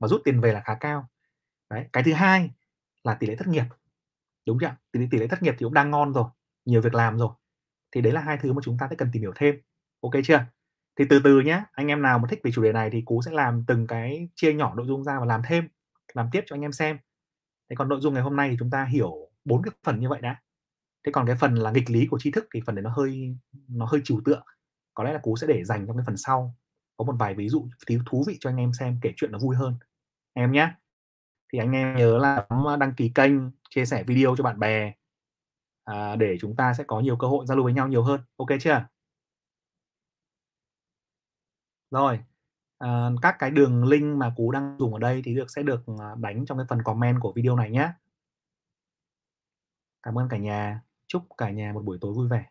[0.00, 1.08] và rút tiền về là khá cao.
[1.70, 2.50] Đấy cái thứ hai
[3.04, 3.64] là tỷ lệ thất nghiệp.
[4.46, 6.24] Đúng chưa tỷ, tỷ lệ thất nghiệp thì cũng đang ngon rồi
[6.64, 7.30] nhiều việc làm rồi.
[7.92, 9.60] Thì đấy là hai thứ mà chúng ta sẽ cần tìm hiểu thêm.
[10.00, 10.44] Ok chưa?
[10.98, 13.22] Thì từ từ nhé anh em nào mà thích về chủ đề này thì cú
[13.22, 15.68] sẽ làm từng cái chia nhỏ nội dung ra và làm thêm
[16.14, 16.98] làm tiếp cho anh em xem
[17.72, 20.08] thế còn nội dung ngày hôm nay thì chúng ta hiểu bốn cái phần như
[20.08, 20.40] vậy đã.
[21.06, 23.36] Thế còn cái phần là nghịch lý của tri thức thì phần đấy nó hơi
[23.68, 24.42] nó hơi trừu tượng.
[24.94, 26.56] Có lẽ là cú sẽ để dành trong cái phần sau.
[26.96, 27.68] Có một vài ví dụ
[28.06, 29.74] thú vị cho anh em xem kể chuyện nó vui hơn.
[30.32, 30.74] Em nhé
[31.52, 33.32] thì anh em nhớ là à, đăng ký kênh
[33.70, 34.92] chia sẻ video cho bạn bè
[35.84, 38.20] à, để chúng ta sẽ có nhiều cơ hội giao lưu với nhau nhiều hơn.
[38.36, 38.86] Ok chưa?
[41.90, 42.20] Rồi
[42.82, 45.82] à, các cái đường link mà cú đang dùng ở đây thì được sẽ được
[45.98, 47.92] ờ, đánh trong cái phần comment của video này nhé
[50.02, 50.82] cảm ơn cả nhà.
[51.06, 52.44] Chúc cả nhà một buổi tối vui vẻ.